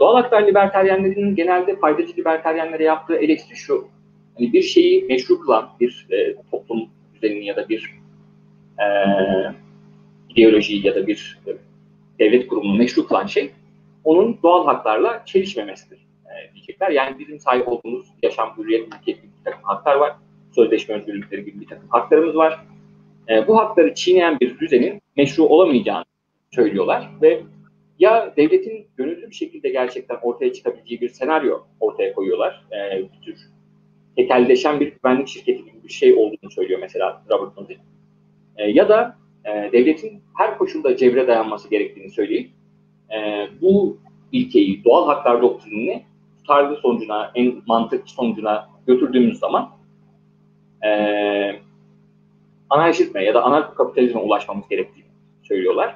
[0.00, 3.88] doğal haklar libertaryenlerinin genelde faydacı libertaryenlere yaptığı eleştiri şu.
[4.34, 7.90] Hani bir şeyi meşru kılan bir e, toplum düzenini ya da bir
[8.78, 8.86] e,
[10.28, 11.50] ideolojiyi ya da bir e,
[12.18, 13.50] devlet kurumunu meşru kılan şey
[14.04, 16.90] onun doğal haklarla çelişmemesidir e, diyecekler.
[16.90, 20.16] Yani bizim sahip olduğumuz yaşam, hürriyet, mülkiyet gibi bir takım haklar var.
[20.54, 22.64] Sözleşme özgürlükleri gibi bir takım haklarımız var.
[23.28, 26.04] E, bu hakları çiğneyen bir düzenin meşru olamayacağını
[26.50, 27.40] söylüyorlar ve
[27.98, 32.66] ya devletin gönüllü bir şekilde gerçekten ortaya çıkabileceği bir senaryo ortaya koyuyorlar.
[32.72, 33.38] E, bir tür
[34.16, 37.80] tekelleşen bir güvenlik şirketi gibi bir şey olduğunu söylüyor mesela Robert Mundi.
[38.56, 42.50] E, ya da e, devletin her koşulda cevre dayanması gerektiğini söyleyip
[43.10, 43.98] e, bu
[44.32, 46.04] ilkeyi, doğal haklar doktrinini
[46.38, 49.70] tutarlı sonucuna, en mantıklı sonucuna götürdüğümüz zaman
[50.86, 50.90] e,
[52.70, 55.08] anarşizme ya da anarkokapitalizme ulaşmamız gerektiğini
[55.42, 55.94] söylüyorlar.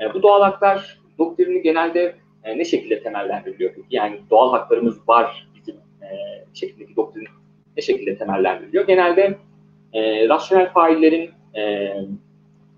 [0.00, 3.74] E, bu doğal haklar doktrini genelde e, ne şekilde temellendiriliyor?
[3.90, 6.08] Yani doğal haklarımız var bizim e,
[6.54, 7.28] şeklindeki doktrin
[7.76, 8.86] ne şekilde temellendiriliyor?
[8.86, 9.38] Genelde
[9.92, 11.94] e, rasyonel faillerin e,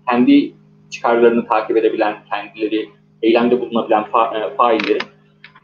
[0.09, 0.53] kendi
[0.89, 2.89] çıkarlarını takip edebilen, kendileri
[3.21, 5.01] eylemde bulunabilen fa, e, faillerin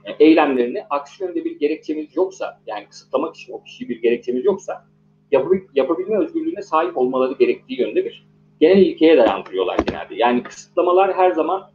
[0.06, 4.86] e, eylemlerini aksi yönde bir gerekçemiz yoksa, yani kısıtlamak için o kişiyi bir gerekçemiz yoksa
[5.32, 8.28] yapabil, yapabilme özgürlüğüne sahip olmaları gerektiği yönde bir
[8.60, 10.16] genel ilkeye dayandırıyorlar genelde.
[10.16, 11.70] Yani kısıtlamalar her zaman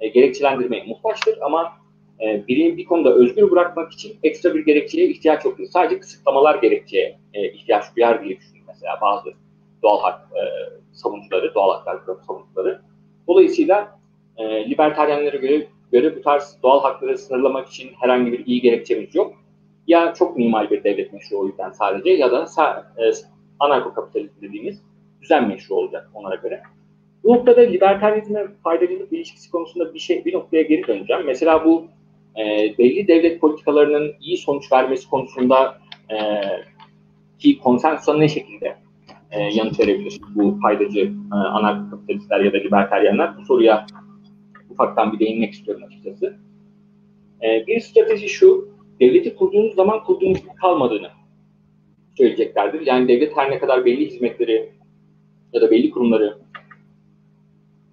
[0.00, 1.72] e, gerekçelendirmeye muhtaçtır ama
[2.20, 5.64] e, birini bir konuda özgür bırakmak için ekstra bir gerekçeye ihtiyaç yoktur.
[5.70, 9.32] Sadece kısıtlamalar gerekçeye e, ihtiyaç duyar diye düşünüyorum mesela bazı
[9.82, 10.42] doğal hak e,
[10.92, 12.80] savunucuları, doğal haklar savunucuları.
[13.28, 13.98] Dolayısıyla
[14.36, 19.34] e, libertaryenlere göre, göre bu tarz doğal hakları sınırlamak için herhangi bir iyi gerekçemiz yok.
[19.86, 22.46] Ya çok minimal bir devlet meşru o yüzden sadece ya da
[22.98, 23.12] e,
[23.60, 24.82] anarko-kapitalizm dediğimiz
[25.22, 26.62] düzen meşru olacak onlara göre.
[27.26, 31.22] Bu noktada libertaryizme faydacılık ilişkisi konusunda bir şey bir noktaya geri döneceğim.
[31.26, 31.86] Mesela bu
[32.38, 35.78] e, belli devlet politikalarının iyi sonuç vermesi konusunda
[36.10, 36.16] e,
[37.38, 38.76] ki konsensusa ne şekilde
[39.30, 41.00] e, yanıt verebilir bu faydacı
[41.32, 43.36] e, anarko-kapitalistler ya da libertaryenler?
[43.38, 43.86] Bu soruya
[44.70, 46.36] ufaktan bir değinmek istiyorum açıkçası.
[47.42, 48.68] E, bir strateji şu,
[49.00, 51.08] devleti kurduğunuz zaman kurduğunuz gibi kalmadığını
[52.18, 52.86] söyleyeceklerdir.
[52.86, 54.72] Yani devlet her ne kadar belli hizmetleri
[55.52, 56.45] ya da belli kurumları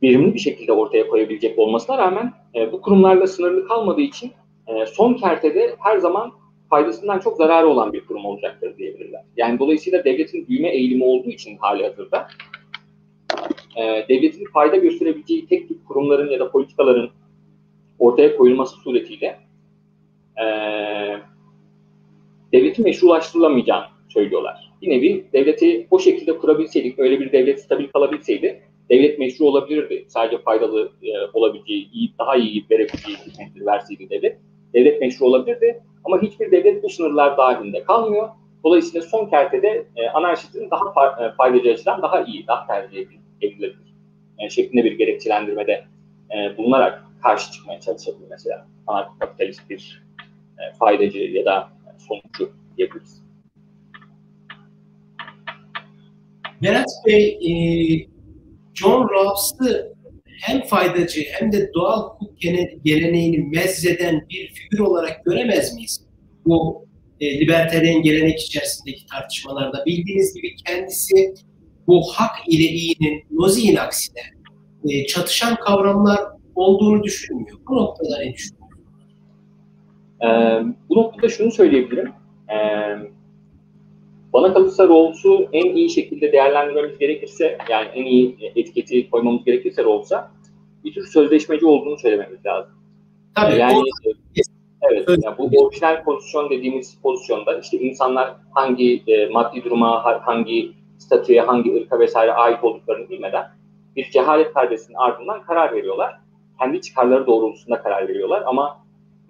[0.03, 4.31] verimli bir şekilde ortaya koyabilecek olmasına rağmen e, bu kurumlarla sınırlı kalmadığı için
[4.67, 6.31] e, son kertede her zaman
[6.69, 9.21] faydasından çok zararı olan bir kurum olacaktır diyebilirler.
[9.37, 12.27] Yani dolayısıyla devletin büyüme eğilimi olduğu için hali hazırda
[13.75, 17.09] e, devletin fayda gösterebileceği tek tip kurumların ya da politikaların
[17.99, 19.39] ortaya koyulması suretiyle
[20.37, 20.45] e,
[22.53, 24.71] devletin meşrulaştırılamayacağını söylüyorlar.
[24.81, 30.05] Bir nevi devleti o şekilde kurabilseydik, öyle bir devlet stabil kalabilseydi devlet meşru olabilirdi.
[30.07, 34.37] Sadece faydalı e, olabileceği, iyi, daha iyi verebileceği hizmetleri verseydi devlet.
[34.73, 38.29] Devlet meşru olabilirdi ama hiçbir devlet bu sınırlar dahilinde kalmıyor.
[38.63, 43.07] Dolayısıyla son kertede e, anarşistin daha fa, e, faydacı açıdan daha iyi, daha tercih
[43.41, 43.93] edilebilir
[44.39, 45.85] e, şeklinde bir gerekçelendirmede
[46.35, 50.03] e, bulunarak karşı çıkmaya çalışabilir mesela anarko-kapitalist bir
[50.59, 53.23] e, faydacı ya da sonucu diyebiliriz.
[56.61, 58.12] Berat Bey, e,
[58.73, 59.93] John Rawls'ı
[60.25, 62.41] hem faydacı hem de doğal hukuk
[62.83, 66.05] geleneğini mezzeden bir figür olarak göremez miyiz?
[66.45, 66.85] Bu
[67.19, 71.33] e, libertaryen gelenek içerisindeki tartışmalarda bildiğiniz gibi kendisi
[71.87, 74.21] bu hak ile iyinin, noziğin aksine
[74.89, 76.19] e, çatışan kavramlar
[76.55, 77.57] olduğunu düşünmüyor.
[77.69, 78.63] Bu noktada ne düşünüyorsunuz?
[80.23, 80.27] Ee,
[80.89, 82.11] bu noktada şunu söyleyebilirim.
[82.49, 82.55] Ee,
[84.33, 90.31] bana kalırsa Rawls'u en iyi şekilde değerlendirmemiz gerekirse, yani en iyi etiketi koymamız gerekirse Rawls'a
[90.83, 92.71] bir tür sözleşmeci olduğunu söylememiz lazım.
[93.35, 93.59] Tabii.
[93.59, 93.83] Yani, o...
[94.91, 101.41] Evet, yani bu orijinal pozisyon dediğimiz pozisyonda işte insanlar hangi e, maddi duruma, hangi statüye,
[101.41, 103.45] hangi ırka vesaire ait olduklarını bilmeden
[103.95, 106.15] bir cehalet perdesinin ardından karar veriyorlar.
[106.59, 108.79] Kendi çıkarları doğrultusunda karar veriyorlar ama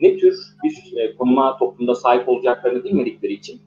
[0.01, 3.61] ne tür bir e, konuma toplumda sahip olacaklarını bilmedikleri için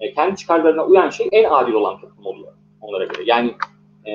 [0.00, 3.22] e, kendi çıkarlarına uyan şey en adil olan toplum oluyor onlara göre.
[3.26, 3.54] Yani
[4.06, 4.12] e,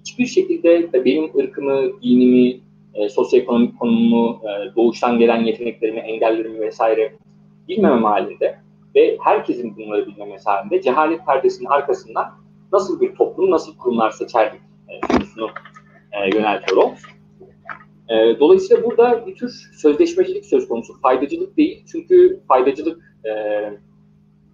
[0.00, 2.60] hiçbir şekilde benim ırkımı, dinimi,
[2.94, 7.12] e, sosyoekonomik konumumu, e, doğuştan gelen yeteneklerimi, engellerimi vesaire
[7.68, 8.58] bilmemem halinde
[8.94, 12.26] ve herkesin bunları bilmemesi halinde cehalet perdesinin arkasından
[12.72, 14.94] nasıl bir toplum, nasıl kurumlar seçerdik e,
[16.12, 16.94] e, yöneltiyor o.
[18.14, 21.00] E, dolayısıyla burada bir tür sözleşmecilik söz konusu.
[21.00, 21.84] Faydacılık değil.
[21.92, 23.30] Çünkü faydacılık e,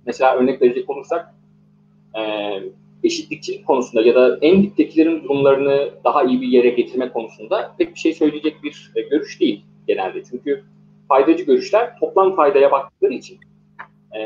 [0.06, 1.34] mesela örnek verecek olursak
[2.18, 2.22] e,
[3.04, 7.98] eşitlikçilik konusunda ya da en diptekilerin durumlarını daha iyi bir yere getirme konusunda pek bir
[7.98, 10.22] şey söyleyecek bir e, görüş değil genelde.
[10.30, 10.64] Çünkü
[11.08, 13.38] faydacı görüşler toplam faydaya baktıkları için
[14.12, 14.20] e,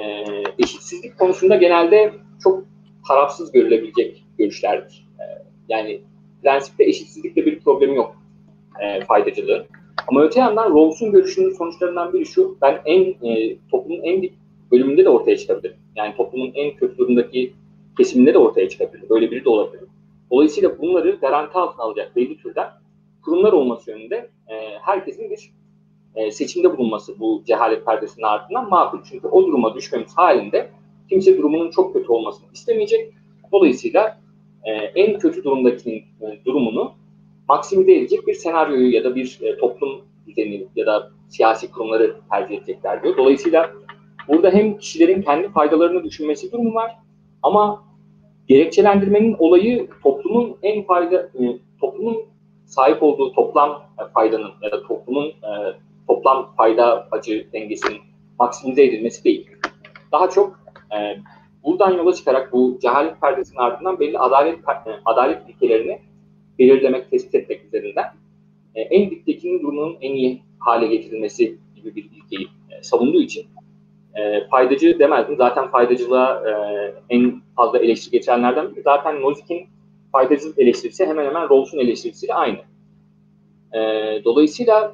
[0.59, 2.12] eşitsizlik konusunda genelde
[2.43, 2.64] çok
[3.09, 5.09] tarafsız görülebilecek görüşlerdir.
[5.20, 5.24] E,
[5.68, 6.01] yani
[6.43, 8.16] prensipte eşitsizlikle bir problemi yok
[8.81, 9.66] e, faydacılığı.
[10.07, 14.39] Ama öte yandan Rawls'un görüşünün sonuçlarından biri şu, ben en e, toplumun en dip
[14.73, 15.75] bölümünde de ortaya çıkabilir.
[15.97, 17.53] Yani toplumun en kötü durumdaki
[17.99, 19.09] kesiminde de ortaya çıkabilir.
[19.11, 19.85] Böyle biri de olabilir.
[20.31, 22.68] Dolayısıyla bunları garanti altına alacak belli türden
[23.25, 25.51] kurumlar olması yönünde e, herkesin bir
[26.14, 28.99] e, seçimde bulunması bu cehalet perdesinin ardından makul.
[29.11, 30.71] Çünkü o duruma düşmemiz halinde
[31.09, 33.14] kimse durumunun çok kötü olmasını istemeyecek.
[33.53, 34.21] Dolayısıyla
[34.64, 36.93] e, en kötü durumdakinin e, durumunu
[37.49, 42.59] maksimize edecek bir senaryoyu ya da bir e, toplum düzeni ya da siyasi kurumları tercih
[42.59, 43.16] edecekler diyor.
[43.16, 43.73] Dolayısıyla
[44.31, 46.97] burada hem kişilerin kendi faydalarını düşünmesi durumu var
[47.43, 47.85] ama
[48.47, 52.16] gerekçelendirmenin olayı toplumun en fayda e, toplumun
[52.64, 53.83] sahip olduğu toplam
[54.14, 55.51] faydanın ya da toplumun e,
[56.07, 57.99] toplam fayda acı dengesinin
[58.39, 59.51] maksimize edilmesi değil.
[60.12, 60.61] Daha çok
[60.93, 61.16] e,
[61.64, 64.59] buradan yola çıkarak bu cehalet perdesinin ardından belli adalet
[65.05, 65.99] adalet ilkelerini
[66.59, 68.05] belirlemek, tespit etmek üzerinden
[68.74, 72.49] en diptekinin durumunun en iyi hale getirilmesi gibi bir ilkeyi
[72.83, 73.47] savunduğu için
[74.15, 75.37] e, faydacı demezdim.
[75.37, 76.53] Zaten faydacılığa e,
[77.11, 78.83] en fazla eleştiri geçenlerden biri.
[78.83, 79.69] Zaten Nozik'in
[80.13, 82.59] faydacılık eleştirisi hemen hemen Rawls'un eleştirisiyle aynı.
[83.75, 83.81] E,
[84.25, 84.93] dolayısıyla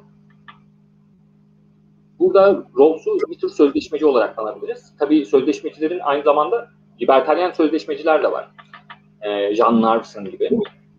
[2.19, 4.93] burada Rawls'u bir tür sözleşmeci olarak tanabiliriz.
[4.99, 6.67] Tabii sözleşmecilerin aynı zamanda
[7.01, 8.51] libertaryen sözleşmeciler de var.
[9.21, 10.49] E, Jean Larson gibi.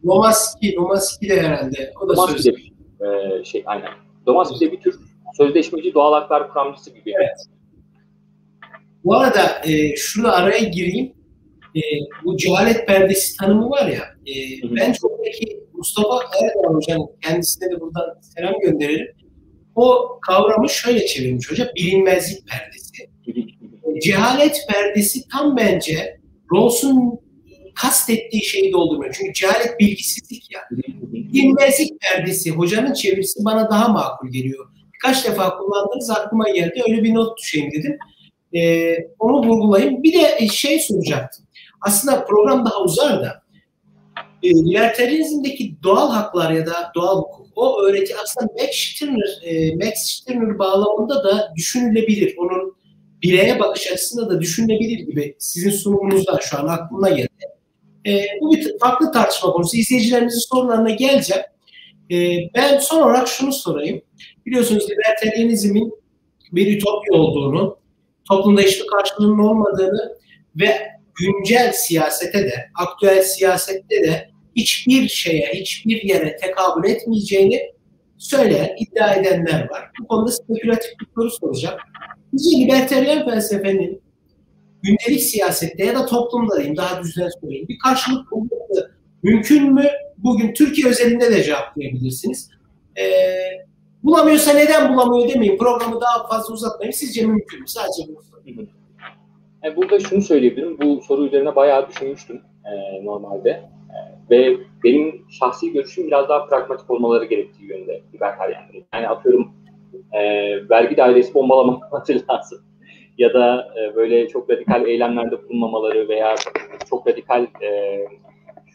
[0.06, 1.92] Lomaski, Lomaski de herhalde.
[2.00, 2.72] O da Lomaski de bir
[3.06, 3.90] e, şey aynen.
[4.28, 5.00] Lomaski de bir tür
[5.36, 7.12] sözleşmeci doğal haklar kuramcısı gibi.
[7.16, 7.57] Evet.
[9.04, 11.12] Bu arada e, şurada araya gireyim.
[11.76, 11.80] E,
[12.24, 14.02] bu cehalet perdesi tanımı var ya.
[14.26, 14.34] E,
[14.76, 19.06] bence oradaki Mustafa Erdoğan Hoca'nın kendisine de buradan selam gönderelim.
[19.74, 21.72] O kavramı şöyle çevirmiş hoca.
[21.76, 23.04] Bilinmezlik perdesi.
[23.96, 26.20] E, cehalet perdesi tam bence
[26.54, 27.20] Rawls'un
[27.74, 29.14] kastettiği şeyi doldurmuyor.
[29.18, 30.60] Çünkü cehalet bilgisizlik ya.
[31.12, 34.66] Bilinmezlik perdesi hocanın çevirisi bana daha makul geliyor.
[34.94, 36.82] Birkaç defa kullandınız aklıma geldi.
[36.88, 37.98] Öyle bir not düşeyim dedim.
[38.54, 40.02] Ee, onu vurgulayayım.
[40.02, 41.44] Bir de şey soracaktım.
[41.80, 43.42] Aslında program daha uzar da
[44.42, 49.94] e, libertarianizmdeki doğal haklar ya da doğal hukuk o öğreti aslında Max Stirner, e, Max
[49.94, 52.34] Stirner bağlamında da düşünülebilir.
[52.38, 52.76] Onun
[53.22, 57.28] bireye bakış açısında da düşünülebilir gibi sizin sunumunuzdan şu an aklıma geldi.
[58.06, 59.76] E, bu bir farklı tartışma konusu.
[59.76, 61.42] İzleyicilerimizin sorularına geleceğim.
[62.10, 64.02] E, ben son olarak şunu sorayım.
[64.46, 65.92] Biliyorsunuz libertarianizmin
[66.52, 67.77] bir ütopya olduğunu,
[68.28, 70.16] toplumda hiçbir karşılığının olmadığını
[70.56, 77.60] ve güncel siyasete de, aktüel siyasette de hiçbir şeye, hiçbir yere tekabül etmeyeceğini
[78.18, 79.90] söyleyen, iddia edenler var.
[80.00, 81.78] Bu konuda spekülatif bir soru soracağım.
[82.32, 84.02] Bizce libertaryen felsefenin
[84.82, 89.88] gündelik siyasette ya da toplumda diyeyim daha düzgün söyleyeyim bir karşılık bulması mümkün mü?
[90.18, 92.50] Bugün Türkiye özelinde de cevaplayabilirsiniz.
[92.98, 93.67] Ee,
[94.08, 95.58] bulamıyorsa neden bulamıyor demeyin.
[95.58, 96.92] Programı daha fazla uzatmayın.
[96.92, 97.68] Sizce mümkün mü?
[97.68, 98.68] Sadece sorayım.
[99.64, 100.78] Yani burada şunu söyleyebilirim.
[100.82, 103.50] Bu soru üzerine bayağı düşünmüştüm e, normalde.
[103.50, 103.98] E,
[104.30, 108.86] ve benim şahsi görüşüm biraz daha pragmatik olmaları gerektiği yönde libertaryenlerin.
[108.94, 109.52] Yani atıyorum
[110.12, 110.20] e,
[110.70, 112.58] vergi dairesi bombalamaması lazım
[113.18, 116.34] ya da e, böyle çok radikal eylemlerde bulunmamaları veya
[116.90, 118.00] çok radikal e,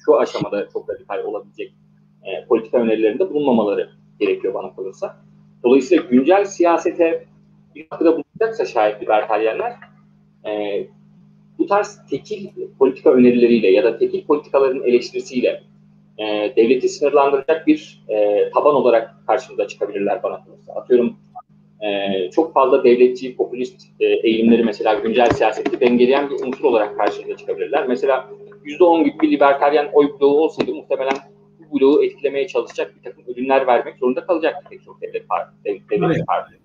[0.05, 1.73] şu aşamada çok radikal olabilecek
[2.23, 3.89] e, politika önerilerinde bulunmamaları
[4.25, 5.17] gerekiyor bana kalırsa.
[5.63, 7.25] Dolayısıyla güncel siyasete
[7.75, 9.73] bir katkıda bulunacaksa şayet libertaryenler
[10.45, 10.83] e,
[11.59, 12.49] bu tarz tekil
[12.79, 15.63] politika önerileriyle ya da tekil politikaların eleştirisiyle
[16.17, 20.73] e, devleti sınırlandıracak bir e, taban olarak karşımıza çıkabilirler bana kalırsa.
[20.73, 21.15] Atıyorum
[21.81, 21.89] e,
[22.31, 27.87] çok fazla devletçi, popülist e, eğilimleri mesela güncel siyaseti dengeleyen bir unsur olarak karşımıza çıkabilirler.
[27.87, 28.29] Mesela
[28.65, 31.15] %10 gibi bir libertaryen oy bloğu olsaydı muhtemelen
[31.73, 35.51] bu bloğu etkilemeye çalışacak bir takım ödünler vermek zorunda kalacaktı pek çok devlet parti.
[35.65, 36.59] Devlet, devlet parti.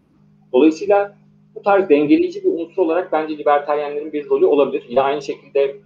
[0.52, 1.16] Dolayısıyla
[1.54, 4.84] bu tarz dengeleyici bir unsur olarak bence libertaryenlerin bir rolü olabilir.
[4.88, 5.76] Yine aynı şekilde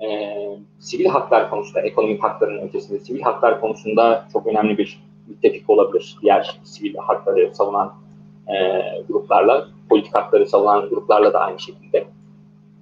[0.00, 0.36] e,
[0.78, 6.16] sivil haklar konusunda, ekonomik hakların ötesinde sivil haklar konusunda çok önemli bir müttefik olabilir.
[6.22, 7.94] Diğer sivil hakları savunan
[8.48, 8.54] e,
[9.08, 12.06] gruplarla, politik hakları savunan gruplarla da aynı şekilde.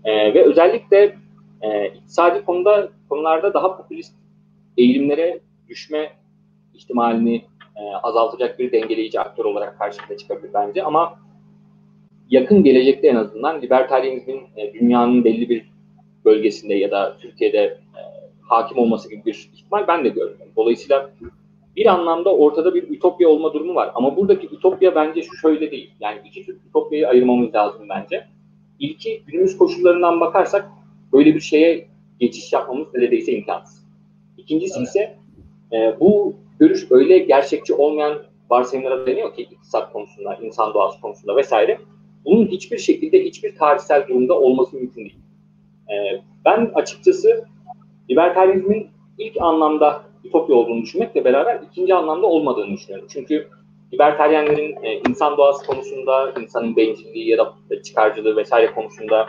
[0.05, 1.17] E, ve özellikle
[1.61, 4.15] e, iktisadi konuda konularda daha popülist
[4.77, 5.41] eğilimlere
[5.73, 6.11] düşme
[6.75, 7.45] ihtimalini
[7.77, 10.83] e, azaltacak bir dengeleyici aktör olarak karşımıza çıkabilir bence.
[10.83, 11.19] Ama
[12.31, 15.73] yakın gelecekte en azından libertaryenizmin e, dünyanın belli bir
[16.25, 18.01] bölgesinde ya da Türkiye'de e,
[18.41, 20.53] hakim olması gibi bir ihtimal ben de görmüyorum.
[20.57, 21.11] Dolayısıyla
[21.77, 23.91] bir anlamda ortada bir ütopya olma durumu var.
[23.95, 25.91] Ama buradaki ütopya bence şu şöyle değil.
[26.01, 28.27] Yani iki tür ütopyayı ayırmamız lazım bence.
[28.79, 30.69] İlki günümüz koşullarından bakarsak
[31.13, 31.89] böyle bir şeye
[32.21, 33.87] geçiş yapmamız neredeyse imkansız.
[34.39, 34.89] İkincisi evet.
[34.89, 35.22] ise
[35.73, 41.79] e, bu görüş öyle gerçekçi olmayan varsayımlara deniyor ki iktisat konusunda, insan doğası konusunda vesaire.
[42.25, 45.19] Bunun hiçbir şekilde hiçbir tarihsel durumda olması mümkün değil.
[45.91, 47.45] E, ben açıkçası
[48.11, 48.87] libertarizmin
[49.19, 53.09] ilk anlamda ütopya olduğunu düşünmekle beraber ikinci anlamda olmadığını düşünüyorum.
[53.13, 53.49] Çünkü
[53.93, 59.27] libertaryenlerin e, insan doğası konusunda, insanın bencilliği ya da çıkarcılığı vesaire konusunda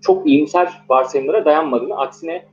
[0.00, 2.44] çok iyimser varsayımlara dayanmadığını, aksine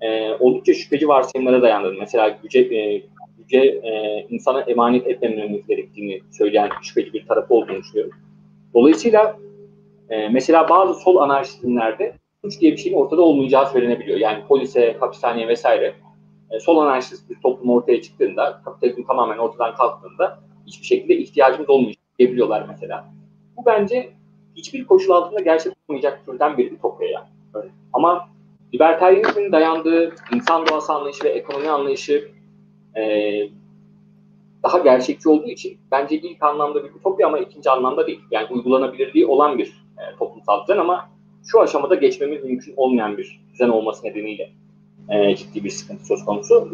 [0.00, 3.02] e, oldukça şüpheci varsayımlara dayandığını, mesela güce, e,
[3.38, 8.12] güce e, insana emanet etmememiz gerektiğini söyleyen şüpheci bir tarafı olduğunu düşünüyorum.
[8.74, 9.36] Dolayısıyla
[10.10, 14.18] e, mesela bazı sol anarşistlerde suç diye bir şeyin ortada olmayacağı söylenebiliyor.
[14.18, 15.94] Yani polise, hapishaneye vesaire
[16.50, 22.02] e, sol anarşist bir toplum ortaya çıktığında, kapitalizm tamamen ortadan kalktığında hiçbir şekilde ihtiyacımız olmayacak
[22.18, 23.04] diyebiliyorlar mesela.
[23.56, 24.10] Bu bence
[24.56, 27.26] hiçbir koşul altında gerçek olmayacak türden bir ütopya yani.
[27.54, 27.68] Öyle.
[27.92, 28.28] Ama
[28.74, 32.28] libertaryenizmin dayandığı insan doğası anlayışı ve ekonomi anlayışı
[32.96, 33.02] e,
[34.62, 38.20] daha gerçekçi olduğu için bence ilk anlamda bir ütopya ama ikinci anlamda değil.
[38.30, 41.10] Yani uygulanabilirliği olan bir e, toplumsal düzen ama
[41.46, 44.50] şu aşamada geçmemiz mümkün olmayan bir düzen olması nedeniyle
[45.08, 46.68] e, ciddi bir sıkıntı söz konusu.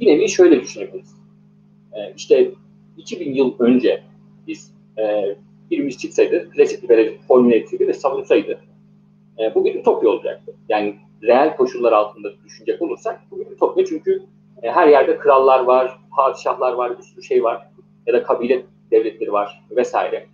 [0.00, 1.16] Bir nevi şöyle düşünebiliriz.
[1.92, 2.50] E, işte
[2.96, 4.02] 2000 yıl önce
[4.46, 5.36] biz e,
[5.70, 8.60] birimiz çıksaydı, klasik liberalizm formüle etseydi ve savunsaydı
[9.38, 10.54] e, bu bir ütopya olacaktı.
[10.68, 14.22] Yani reel koşullar altında düşünecek olursak bu bir ütopya çünkü
[14.62, 17.68] e, her yerde krallar var, padişahlar var, bir sürü şey var
[18.06, 20.26] ya da kabile devletleri var vesaire.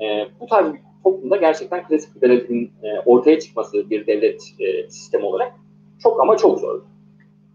[0.00, 5.24] E, bu tarz bir toplumda gerçekten klasik liberalizmin e, ortaya çıkması bir devlet e, sistemi
[5.24, 5.52] olarak
[6.02, 6.80] çok ama çok zor.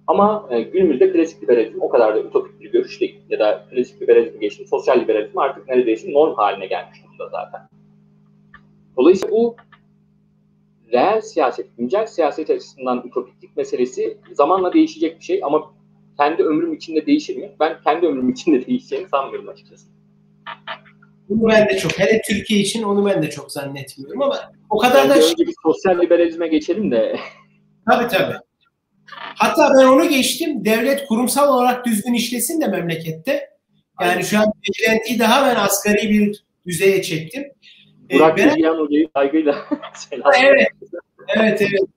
[0.07, 3.21] Ama günümüzde klasik liberalizm o kadar da ütopik bir görüş değil.
[3.29, 7.61] Ya da klasik liberalizm geçti, sosyal liberalizm artık neredeyse norm haline gelmiş durumda zaten.
[8.97, 9.55] Dolayısıyla bu
[10.95, 15.73] reel siyaset, güncel siyaset açısından ütopiklik meselesi zamanla değişecek bir şey ama
[16.17, 17.51] kendi ömrüm içinde değişir mi?
[17.59, 19.87] Ben kendi ömrüm içinde değişeceğini sanmıyorum açıkçası.
[21.29, 24.39] Bunu ben de çok, hele Türkiye için onu ben de çok zannetmiyorum ama
[24.69, 25.15] o kadar da...
[25.15, 27.19] Önce bir sosyal liberalizme geçelim de.
[27.89, 28.35] Tabii tabii.
[29.35, 30.65] Hatta ben onu geçtim.
[30.65, 33.31] Devlet kurumsal olarak düzgün işlesin de memlekette.
[34.01, 34.21] Yani Aynen.
[34.21, 37.43] şu an beklentiyi daha ben asgari bir düzeye çektim.
[38.09, 39.55] Ee, Burak ee, Bilgehan Hoca'yı saygıyla
[39.93, 40.31] selam.
[40.43, 40.67] Evet.
[41.35, 41.89] Evet evet.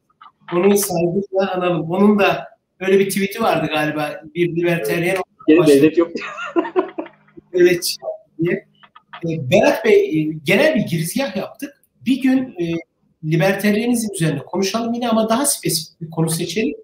[0.52, 1.90] Onun saygıyla analım.
[1.90, 2.48] Onun da
[2.80, 4.22] öyle bir tweet'i vardı galiba.
[4.34, 5.16] Bir liberteryen.
[5.48, 6.10] Yeni devlet yok.
[7.52, 7.96] evet.
[8.38, 8.68] Diye.
[9.28, 11.82] Ee, Berat Bey e, genel bir girizgah yaptık.
[12.06, 12.64] Bir gün e,
[13.24, 16.74] liberteryenizm üzerine konuşalım yine ama daha spesifik bir konu seçelim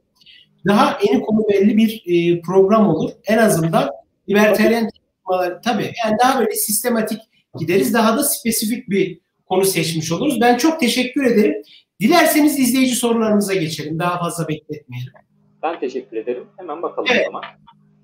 [0.67, 3.11] daha en konu belli bir e, program olur.
[3.25, 3.91] En azından
[4.29, 4.91] libertaryen
[5.65, 7.21] tabii yani daha böyle sistematik
[7.59, 7.95] gideriz.
[7.95, 10.41] Daha da spesifik bir konu seçmiş oluruz.
[10.41, 11.63] Ben çok teşekkür ederim.
[12.01, 13.99] Dilerseniz izleyici sorularımıza geçelim.
[13.99, 15.13] Daha fazla bekletmeyelim.
[15.63, 16.45] Ben teşekkür ederim.
[16.57, 17.23] Hemen bakalım evet.
[17.23, 17.43] o zaman.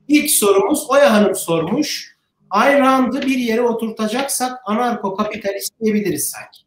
[0.09, 2.17] İlk sorumuz Oya Hanım sormuş.
[2.51, 6.61] Ayn Rand'ı bir yere oturtacaksak anarko kapitalist diyebiliriz sanki.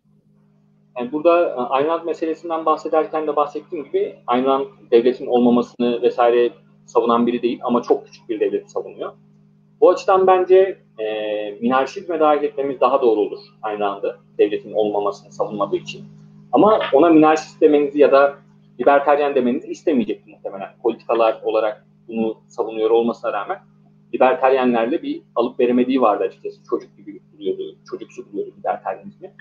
[0.97, 6.51] Yani burada e, Ayn Rand meselesinden bahsederken de bahsettiğim gibi Ayn Rand devletin olmamasını vesaire
[6.85, 9.13] savunan biri değil ama çok küçük bir devleti savunuyor.
[9.81, 15.75] Bu açıdan bence e, minarşizme dahil etmemiz daha doğru olur Ayn Rand'ı devletin olmamasını savunmadığı
[15.75, 16.05] için.
[16.51, 18.35] Ama ona minarşist demenizi ya da
[18.79, 20.69] libertaryen demenizi istemeyecekti muhtemelen.
[20.83, 23.59] Politikalar olarak bunu savunuyor olmasına rağmen
[24.13, 26.63] libertaryenlerle bir alıp veremediği vardı açıkçası.
[26.69, 29.33] Çocuk gibi duruyordu, çocuksu duruyordu libertaryenizmi.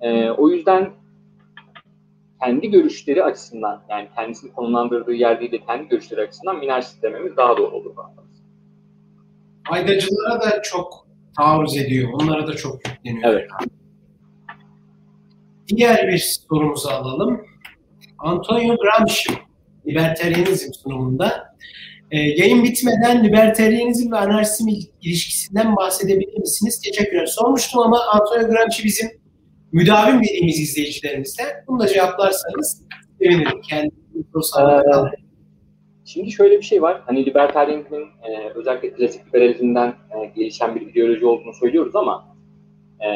[0.00, 0.90] E, o yüzden
[2.42, 7.56] kendi görüşleri açısından yani kendisini konumlandırdığı yer değil de kendi görüşleri açısından minarşist dememiz daha
[7.56, 7.94] doğru olur.
[9.68, 11.06] Faydacılara da çok
[11.36, 12.10] taarruz ediyor.
[12.12, 13.32] Onlara da çok yükleniyor.
[13.32, 13.50] Evet.
[15.68, 17.40] Diğer bir sorumuzu alalım.
[18.18, 19.32] Antonio Gramsci,
[19.86, 21.54] libertarianizm sunumunda.
[22.10, 24.68] E, yayın bitmeden libertarianizm ve anarşizm
[25.02, 26.80] ilişkisinden bahsedebilir misiniz?
[26.80, 27.26] Teşekkürler.
[27.26, 29.10] Sormuştum ama Antonio Gramsci bizim
[29.72, 31.46] müdavim dediğimiz izleyicilerimizden.
[31.68, 32.82] Bunu da cevaplarsanız
[33.18, 33.60] sevinirim.
[33.60, 35.23] Kendi ee,
[36.04, 37.02] Şimdi şöyle bir şey var.
[37.06, 42.26] Hani libertarianizmin e, özellikle klasik liberalizmden e, gelişen bir ideoloji olduğunu söylüyoruz ama
[43.04, 43.08] e,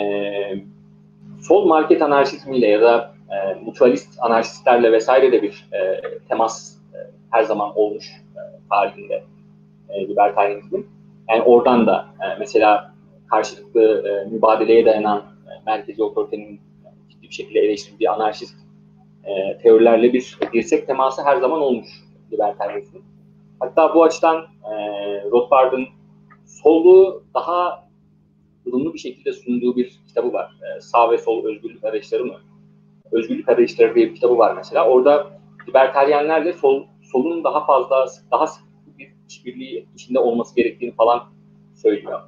[1.40, 6.98] sol market anarşizmiyle ya da e, mutualist anarşistlerle vesaire de bir e, temas e,
[7.30, 9.24] her zaman olmuş e, tarihinde
[9.88, 10.86] e, libertarianizmin.
[11.28, 12.94] Yani oradan da e, mesela
[13.30, 15.22] karşılıklı e, mübadeleye dayanan
[15.66, 16.60] merkezi otoritenin
[17.08, 18.56] ciddi bir şekilde eleştirildiği anarşist
[19.24, 23.02] e, teorilerle bir dirsek teması her zaman olmuş libertarianizmin.
[23.60, 24.74] Hatta bu açıdan e,
[25.30, 25.86] Rothbard'ın
[26.46, 27.88] solluğu daha
[28.66, 30.52] ılımlı bir şekilde sunduğu bir kitabı var.
[30.62, 32.34] E, Sağ ve Sol Özgürlük Arayışları mı?
[33.12, 34.88] Özgürlük Arayışları diye bir kitabı var mesela.
[34.88, 35.30] Orada
[35.68, 38.64] libertaryenlerle sol, solun daha fazla, daha sık
[38.98, 41.22] bir işbirliği içinde olması gerektiğini falan
[41.74, 42.20] söylüyor.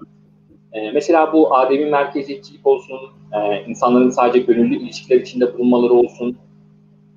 [0.73, 2.99] E, mesela bu ademi merkeziyetçilik olsun,
[3.33, 6.39] e, insanların sadece gönüllü ilişkiler içinde bulunmaları olsun,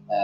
[0.09, 0.17] e,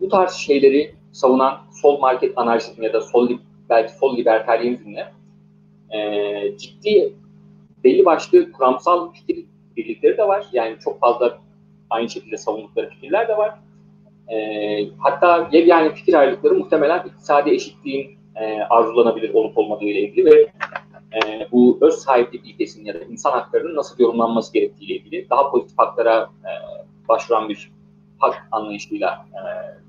[0.00, 3.28] bu tarz şeyleri savunan sol market anarşizmi ya da sol
[3.70, 5.12] belki sol libertaryenizmle
[5.90, 5.98] e,
[6.56, 7.14] ciddi
[7.84, 9.44] belli başlı kuramsal fikir
[9.76, 10.46] birlikleri de var.
[10.52, 11.38] Yani çok fazla
[11.90, 13.54] aynı şekilde savundukları fikirler de var.
[14.28, 14.36] E,
[14.98, 20.46] hatta yani fikir ayrılıkları muhtemelen iktisadi eşitliğin e, arzulanabilir olup olmadığı ile ilgili ve
[21.14, 25.50] e, bu öz sahiplik ilkesinin ya da insan haklarının nasıl yorumlanması gerektiği ile ilgili daha
[25.50, 26.50] pozitif haklara e,
[27.08, 27.70] başvuran bir
[28.20, 29.40] hak anlayışıyla e,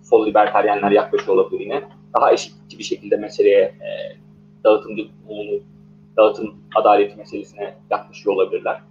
[0.04, 1.84] sol libertaryenler yaklaşıyor olabilir yine.
[2.16, 4.18] Daha eşitlikçi bir şekilde meseleye e,
[4.64, 4.98] dağıtım,
[6.18, 8.82] dağıtım adaleti meselesine yaklaşıyor olabilirler.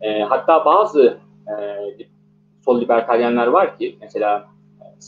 [0.00, 1.54] E, hatta bazı e,
[2.64, 4.48] sol libertaryenler var ki mesela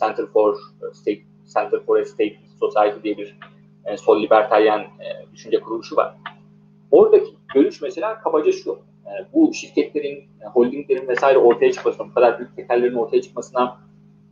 [0.01, 0.57] Center for
[0.93, 1.23] State
[1.55, 3.39] Center for a State Society diye bir
[3.85, 6.15] e, sol libertaryen e, düşünce kuruluşu var.
[6.91, 8.79] Oradaki görüş mesela kabaca şu.
[9.07, 13.81] E, bu şirketlerin, e, holdinglerin vesaire ortaya çıkmasına, bu kadar büyük tekerlerin ortaya çıkmasına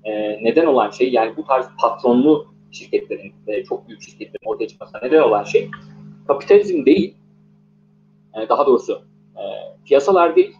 [0.04, 0.12] e,
[0.44, 3.32] neden olan şey yani bu tarz patronlu şirketlerin
[3.68, 5.70] çok büyük şirketlerin ortaya çıkmasına neden olan şey
[6.26, 7.16] kapitalizm değil.
[8.48, 9.02] Daha doğrusu
[9.84, 10.56] piyasalar değil,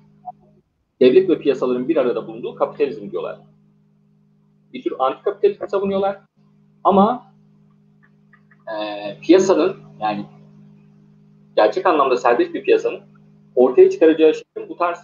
[1.01, 3.39] devlet ve piyasaların bir arada bulunduğu kapitalizm diyorlar.
[4.73, 6.21] Bir tür anti kapitalizm savunuyorlar.
[6.85, 7.33] Ama
[8.69, 8.77] e,
[9.21, 10.27] piyasanın yani
[11.57, 13.01] gerçek anlamda serbest bir piyasanın
[13.57, 14.99] ortaya çıkaracağı şeyin bu tarz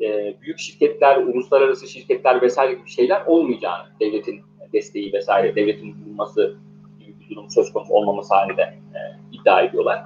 [0.00, 4.40] e, büyük şirketler, uluslararası şirketler vesaire gibi şeyler olmayacağını, devletin
[4.72, 6.56] desteği vesaire, devletin bulunması
[6.98, 8.98] gibi bir durum söz konusu olmaması halinde e,
[9.32, 10.04] iddia ediyorlar.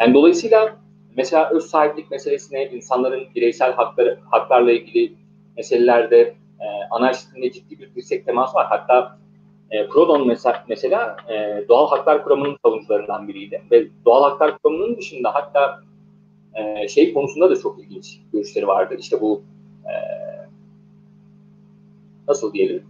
[0.00, 0.76] Yani dolayısıyla
[1.16, 5.12] mesela öz sahiplik meselesine, insanların bireysel hakları haklarla ilgili
[5.56, 6.20] meselelerde
[6.60, 8.66] e, anarşisinde ciddi bir dirsek temas var.
[8.68, 9.18] Hatta
[9.70, 13.62] e, Proudhon mesela, mesela e, doğal haklar kuramının savunucularından biriydi.
[13.70, 15.80] Ve doğal haklar kuramının dışında hatta
[16.58, 18.96] e, şey konusunda da çok ilginç görüşleri vardı.
[18.98, 19.42] İşte bu
[19.84, 19.94] e,
[22.28, 22.82] nasıl diyelim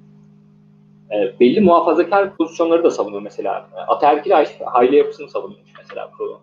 [1.10, 3.70] e, belli muhafazakar pozisyonları da savunuyor mesela.
[3.88, 4.32] Ataerkil
[4.66, 6.40] aile yapısını savunuyormuş mesela Proudhon.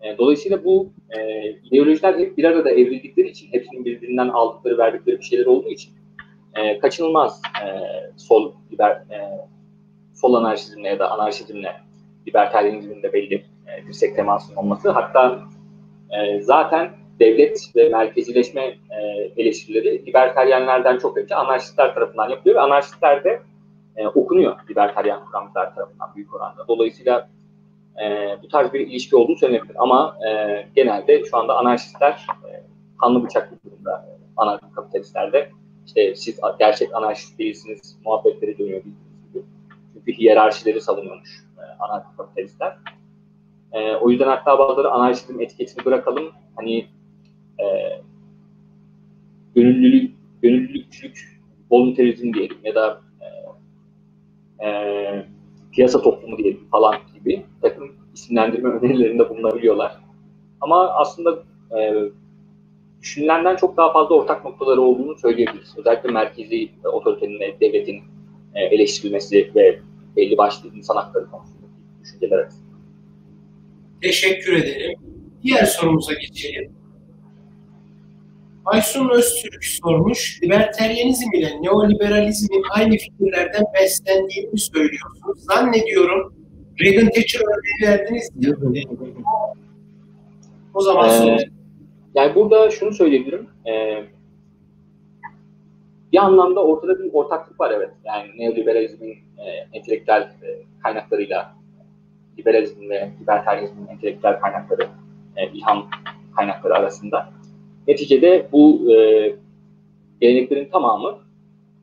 [0.00, 5.24] E, dolayısıyla bu e, ideolojiler hep bir arada evrildikleri için, hepsinin birbirinden aldıkları, verdikleri bir
[5.24, 5.92] şeyler olduğu için
[6.54, 7.66] e, kaçınılmaz e,
[8.16, 9.46] sol liber, e,
[10.14, 11.76] sol anarşizmle ya da anarşizmle
[12.28, 13.34] libertaryenizmin de belli
[13.66, 14.90] e, dirsek temasının olması.
[14.90, 15.42] Hatta
[16.12, 16.90] e, zaten
[17.20, 18.96] devlet ve merkezileşme e,
[19.36, 23.42] eleştirileri libertaryenlerden çok önce anarşistler tarafından yapılıyor ve anarşistler de
[23.96, 26.68] e, okunuyor libertaryen kuramcılar tarafından büyük oranda.
[26.68, 27.28] Dolayısıyla
[28.04, 29.76] e, bu tarz bir ilişki olduğu söylenebilir.
[29.78, 32.62] Ama e, genelde şu anda anarşistler e,
[33.00, 34.08] kanlı bıçak bir durumda.
[34.36, 35.50] Anarşist kapitalistlerde
[35.86, 39.42] işte siz gerçek anarşist değilsiniz muhabbetleri dönüyor bildiğiniz gibi.
[39.94, 42.76] Çünkü hiyerarşileri savunuyormuş e, anarşist kapitalistler.
[43.72, 46.32] E, o yüzden hatta bazıları anarşizm etiketini bırakalım.
[46.56, 46.86] Hani
[47.60, 47.64] e,
[49.54, 53.00] gönüllülük, gönüllülükçülük, volunterizm diyelim ya da
[54.60, 55.26] e, e,
[55.72, 59.96] piyasa toplumu diyelim falan gibi takım isimlendirme önerilerinde bulunabiliyorlar.
[60.60, 61.42] Ama aslında
[61.78, 61.94] e,
[63.02, 65.74] düşünülenden çok daha fazla ortak noktaları olduğunu söyleyebiliriz.
[65.78, 68.02] Özellikle merkezi e, otoritenin ve devletin
[68.54, 69.80] e, eleştirilmesi ve
[70.16, 72.61] belli başlı insan hakları konusundaki düşünceler arasında.
[74.02, 74.98] Teşekkür ederim.
[75.42, 76.72] Diğer sorumuza geçelim.
[78.64, 80.42] Aysun Öztürk sormuş.
[80.42, 85.44] Liberteryenizm ile neoliberalizmin aynı fikirlerden beslendiğini söylüyorsunuz.
[85.44, 86.34] Zannediyorum
[86.80, 88.54] Reagan Thatcher örneği verdiniz ya.
[90.74, 91.38] O zaman ee,
[92.14, 93.48] Yani burada şunu söyleyebilirim.
[93.66, 94.04] Ee,
[96.12, 97.90] bir anlamda ortada bir ortaklık var evet.
[98.04, 100.48] Yani neoliberalizmin e, entelektüel e,
[100.82, 101.54] kaynaklarıyla
[102.38, 104.88] liberalizm ve libertaryizmin entelektüel kaynakları,
[105.36, 105.90] e, ilham
[106.36, 107.28] kaynakları arasında.
[107.88, 108.96] Neticede bu e,
[110.20, 111.18] geleneklerin tamamı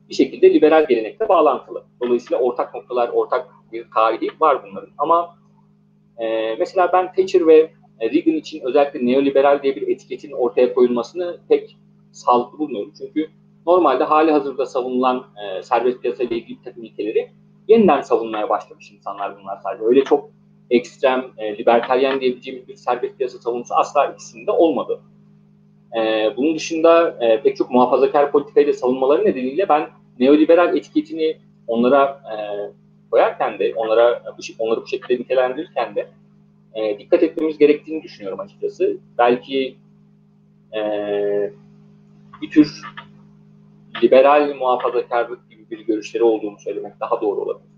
[0.08, 1.84] bir şekilde liberal gelenekle bağlantılı.
[2.00, 4.90] Dolayısıyla ortak noktalar, ortak bir tarihi var bunların.
[4.98, 5.36] Ama
[6.18, 7.70] e, mesela ben Thatcher ve
[8.00, 11.76] Reagan için özellikle neoliberal diye bir etiketin ortaya koyulmasını pek
[12.12, 12.92] sağlıklı bulmuyorum.
[12.98, 13.30] Çünkü
[13.66, 17.30] normalde hali hazırda savunulan e, serbest piyasa ile ilgili takım ilkeleri
[17.68, 19.84] yeniden savunmaya başlamış insanlar bunlar sadece.
[19.84, 20.30] Öyle çok
[20.70, 25.00] ekstrem, e, libertaryen diyebileceğimiz bir serbest piyasa savunucusu asla ikisinde olmadı.
[25.96, 32.04] E, bunun dışında e, pek çok muhafazakar politikayı da savunmaları nedeniyle ben neoliberal etiketini onlara
[32.04, 32.34] e,
[33.10, 34.22] koyarken de, onlara
[34.58, 36.08] onları bu şekilde nitelendirirken de
[36.74, 38.98] e, dikkat etmemiz gerektiğini düşünüyorum açıkçası.
[39.18, 39.76] Belki
[40.74, 40.80] e,
[42.42, 42.82] bir tür
[44.02, 47.69] liberal muhafazakarlık gibi bir görüşleri olduğunu söylemek daha doğru olabilir.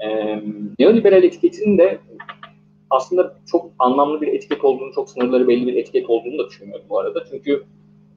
[0.00, 0.40] E,
[0.78, 1.98] neoliberal etiketinin de
[2.90, 6.98] aslında çok anlamlı bir etiket olduğunu, çok sınırları belli bir etiket olduğunu da düşünmüyorum bu
[6.98, 7.24] arada.
[7.30, 7.64] Çünkü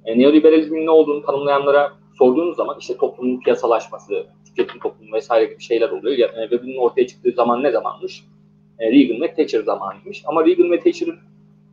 [0.06, 5.90] e, neoliberalizmin ne olduğunu tanımlayanlara sorduğunuz zaman işte toplumun piyasalaşması, tüketim toplumu vesaire gibi şeyler
[5.90, 6.30] oluyor.
[6.34, 8.24] E, ve bunun ortaya çıktığı zaman ne zamanmış?
[8.80, 10.24] E, Reagan ve Thatcher zamanıymış.
[10.26, 11.20] Ama Reagan ve Thatcher'ın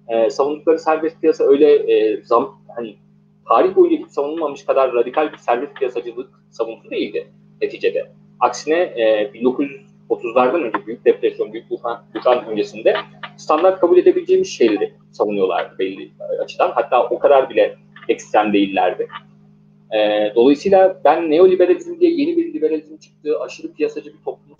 [0.08, 2.96] e, savundukları serbest piyasa öyle e, zam, hani
[3.48, 7.28] tarih boyunca hiç savunulmamış kadar radikal bir serbest piyasacılık savunusu değildi
[7.62, 8.10] neticede.
[8.40, 9.30] Aksine e,
[10.14, 12.94] 1930'lardan önce Büyük Depresyon, Büyük Buhran, Buhran öncesinde
[13.36, 16.10] standart kabul edebileceğimiz şeyleri savunuyorlardı belli
[16.42, 16.70] açıdan.
[16.74, 17.76] Hatta o kadar bile
[18.08, 19.08] ekstrem değillerdi.
[19.94, 24.56] E, dolayısıyla ben neoliberalizm diye yeni bir liberalizm çıktığı, aşırı piyasacı bir toplumun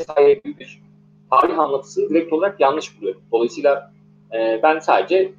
[0.00, 0.82] vesaire gibi bir
[1.30, 3.22] tarih anlatısını direkt olarak yanlış buluyorum.
[3.32, 3.92] Dolayısıyla
[4.34, 5.32] e, ben sadece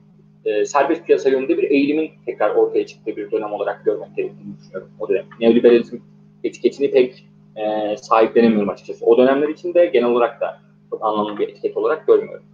[0.45, 4.89] e, serbest piyasa yönünde bir eğilimin tekrar ortaya çıktığı bir dönem olarak görmek gerektiğini düşünüyorum
[4.99, 5.25] o dönem.
[5.39, 5.97] Neoliberalizm
[6.43, 7.25] etiketini pek
[7.59, 9.05] e, sahiplenemiyorum açıkçası.
[9.05, 12.45] O dönemler içinde genel olarak da çok anlamlı bir etiket olarak görmüyorum.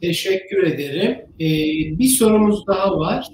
[0.00, 1.18] Teşekkür ederim.
[1.40, 3.28] Ee, bir sorumuz daha var.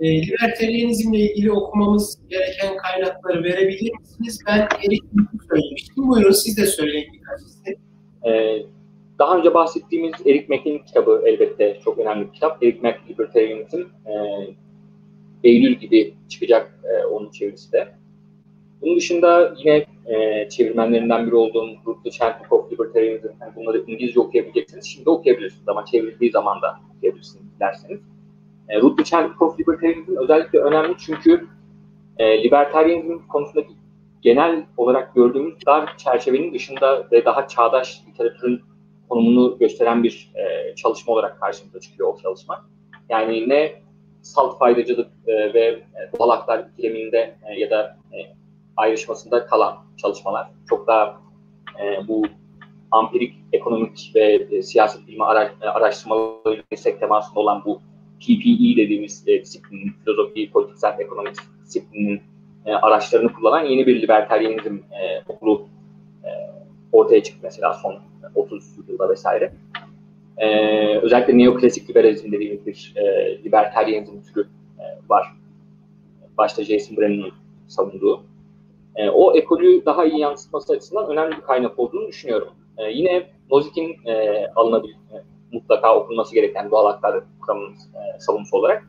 [0.00, 4.40] E, libertarianizmle ilgili okumamız gereken kaynakları verebilir misiniz?
[4.46, 5.02] Ben Erik
[5.50, 6.08] söylemiştim.
[6.08, 7.40] Buyurun siz de söyleyin birkaç
[8.26, 8.62] ee,
[9.18, 12.62] daha önce bahsettiğimiz Eric Mack'in kitabı elbette çok önemli bir kitap.
[12.62, 14.12] Eric Mack Libertarianism e,
[15.44, 17.88] Eylül gibi çıkacak e, onun çevirisi de.
[18.86, 24.86] Bunun dışında yine e, çevirmenlerinden biri olduğum Ruth Champion of Libertarianism, yani bunları İngilizce okuyabileceksiniz.
[24.86, 28.00] Şimdi okuyabilirsiniz ama çevrildiği zaman da okuyabilirsiniz derseniz.
[28.68, 31.46] E, Ruth Champion of Libertarianism özellikle önemli çünkü
[32.18, 33.72] e, libertarianizm konusundaki
[34.22, 38.60] genel olarak gördüğümüz dar çerçevenin dışında ve daha çağdaş literatürün
[39.08, 42.66] konumunu gösteren bir e, çalışma olarak karşımıza çıkıyor o çalışma.
[43.08, 43.72] Yani ne
[44.22, 48.45] salt faydacılık e, ve e, doğal haklar ikileminde e, ya da e,
[48.76, 50.50] ayrışmasında kalan çalışmalar.
[50.68, 51.20] Çok daha
[51.80, 52.26] e, bu
[52.90, 57.80] ampirik, ekonomik ve e, siyaset bilimi araş, e, araştırmaları destek temasında olan bu
[58.20, 62.22] PPE dediğimiz e, disiplinin, filozofi, politiksel, ekonomik disiplinin
[62.66, 65.68] e, araçlarını kullanan yeni bir libertarianizm e, okulu
[66.24, 66.28] e,
[66.92, 67.98] ortaya çıktı mesela son
[68.34, 69.52] 30 yılda vesaire.
[70.36, 70.48] E,
[70.98, 74.48] özellikle neoklasik liberalizm dediğimiz bir e, libertarianizm türü
[74.78, 75.26] e, var.
[76.38, 77.32] Başta Jason Brennan'ın
[77.68, 78.22] savunduğu.
[78.96, 82.48] E, o ekolü daha iyi yansıtması açısından önemli bir kaynak olduğunu düşünüyorum.
[82.78, 85.16] E, yine Nozick'in e, alınabilir, e,
[85.52, 88.88] mutlaka okunması gereken doğal haklar kuramının e, savunusu olarak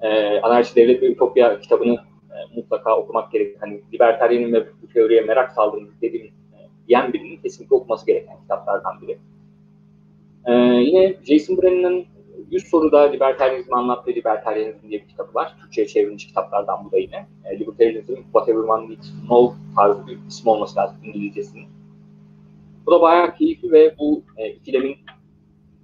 [0.00, 3.56] e, Anarşi Devlet ve Ütopya kitabını e, mutlaka okumak gerekir.
[3.60, 6.58] Hani libertaryenin ve bu teoriye merak saldığını dediğim e,
[6.88, 9.18] diyen birinin kesinlikle okuması gereken kitaplardan biri.
[10.46, 12.04] E, yine Jason Brennan'ın
[12.50, 15.56] 100 soruda libertarianizmi anlattığı libertarianizm diye bir kitabı var.
[15.60, 17.26] Türkçe'ye çevrilmiş kitaplardan bu da yine.
[17.44, 21.66] E, libertarianizm Whatever One Needs to Know tarzı bir isim olması lazım İngilizcesinin.
[22.86, 24.96] Bu da bayağı keyifli ve bu e, ikilemin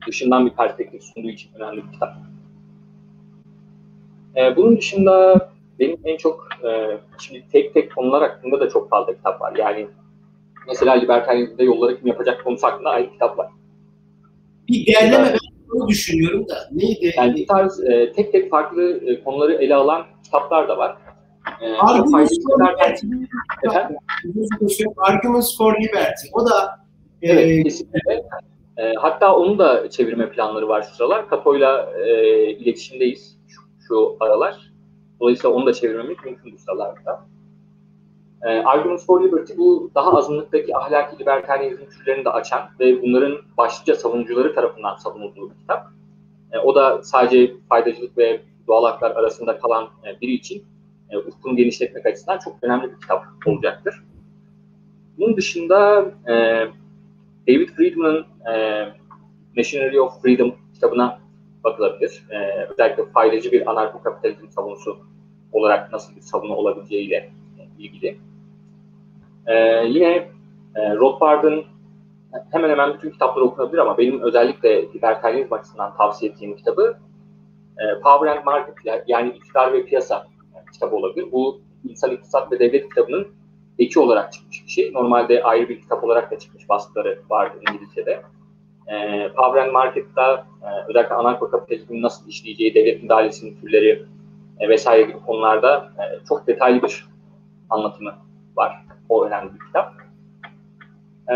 [0.06, 2.16] dışından bir perspektif sunduğu için önemli bir kitap.
[4.36, 5.48] E, bunun dışında
[5.78, 9.56] benim en çok e, şimdi tek tek konular hakkında da çok fazla kitap var.
[9.56, 9.86] Yani
[10.68, 13.48] mesela libertarianizmde yolları kim yapacak konusu hakkında ayrı kitap var.
[14.68, 15.38] Bir değerleme ben
[15.74, 17.12] onu düşünüyorum da neydi?
[17.16, 20.96] Yani bir tarz e, tek tek farklı e, konuları ele alan kitaplar da var.
[21.60, 23.06] E, Arguments for Liberty.
[24.96, 26.28] Arguments for Liberty.
[26.32, 26.80] O da
[27.22, 28.22] e, evet, kesinlikle.
[28.76, 31.28] E, hatta onun da çevirme planları var şu sıralar.
[31.28, 34.72] Kapo'yla e, iletişimdeyiz şu, şu aralar.
[35.20, 37.26] Dolayısıyla onu da çevirmemiz mümkün bu sıralarda.
[38.44, 43.94] E, Arguments for Liberty bu daha azınlıktaki ahlaki libertarianizm türlerini de açan ve bunların başlıca
[43.94, 45.86] savunucuları tarafından savunulduğu bir kitap.
[46.52, 50.64] E, o da sadece faydacılık ve doğal haklar arasında kalan e, biri için
[51.10, 53.94] e, ufkunu genişletmek açısından çok önemli bir kitap olacaktır.
[55.18, 56.34] Bunun dışında e,
[57.48, 58.84] David Friedman'ın e,
[59.56, 61.18] Machinery of Freedom kitabına
[61.64, 62.24] bakılabilir.
[62.30, 64.98] E, özellikle faydacı bir anarko-kapitalizm savunusu
[65.52, 67.30] olarak nasıl bir savunu olabileceğiyle
[67.78, 68.18] ilgili.
[69.46, 70.28] E, yine
[70.76, 71.64] e, Rothbard'ın
[72.50, 76.96] hemen hemen bütün kitapları okunabilir ama benim özellikle libertarianizm açısından tavsiye ettiğim kitabı
[77.78, 78.74] e, Power and Market
[79.06, 80.26] yani iktidar ve piyasa
[80.72, 81.32] kitabı olabilir.
[81.32, 83.26] Bu insan iktisat ve devlet kitabının
[83.78, 84.92] eki olarak çıkmış bir şey.
[84.92, 88.22] Normalde ayrı bir kitap olarak da çıkmış baskıları vardı İngilizce'de.
[88.86, 94.06] E, Power and Market'ta e, özellikle anarko-kapitalizmin nasıl işleyeceği, devlet müdahalesinin türleri
[94.60, 97.06] e, vesaire gibi konularda e, çok detaylı bir
[97.70, 98.14] anlatımı
[98.56, 98.83] var.
[99.08, 99.94] O önemli bir kitap.
[101.28, 101.34] E,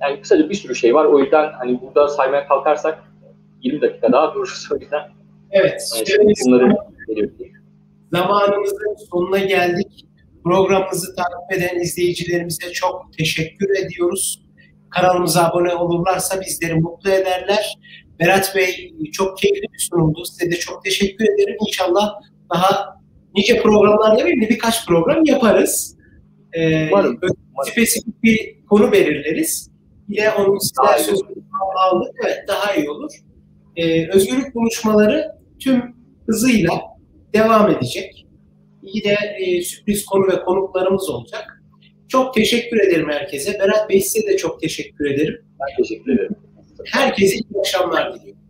[0.00, 1.04] yani kısaca bir sürü şey var.
[1.04, 3.04] O yüzden hani burada saymaya kalkarsak
[3.62, 5.02] 20 dakika daha dururuz o yüzden.
[5.50, 5.82] Evet.
[6.08, 6.76] Yani bunları
[8.12, 10.06] Zamanımızın sonuna geldik.
[10.44, 14.44] Programımızı takip eden izleyicilerimize çok teşekkür ediyoruz.
[14.90, 17.78] Kanalımıza abone olurlarsa bizleri mutlu ederler.
[18.20, 20.24] Berat Bey çok keyifli bir sunumdu.
[20.24, 21.56] Size de çok teşekkür ederim.
[21.68, 22.20] İnşallah
[22.54, 23.00] daha
[23.36, 25.96] nice programlar demeyeyim de birkaç program yaparız.
[26.52, 27.20] Ee, umarım,
[27.64, 29.70] Spesifik bir konu belirleriz.
[30.08, 31.44] Yine onun sizler sözünü
[31.90, 32.10] aldık.
[32.24, 33.12] Evet daha iyi olur.
[33.76, 35.28] Ee, özgürlük buluşmaları
[35.58, 35.82] tüm
[36.26, 36.80] hızıyla
[37.34, 38.26] devam edecek.
[38.82, 41.62] Yine e, sürpriz konu ve konuklarımız olacak.
[42.08, 43.58] Çok teşekkür ederim herkese.
[43.58, 45.44] Berat Bey size de çok teşekkür ederim.
[45.60, 46.36] Ben teşekkür ederim.
[46.92, 48.43] Herkese iyi akşamlar diliyorum.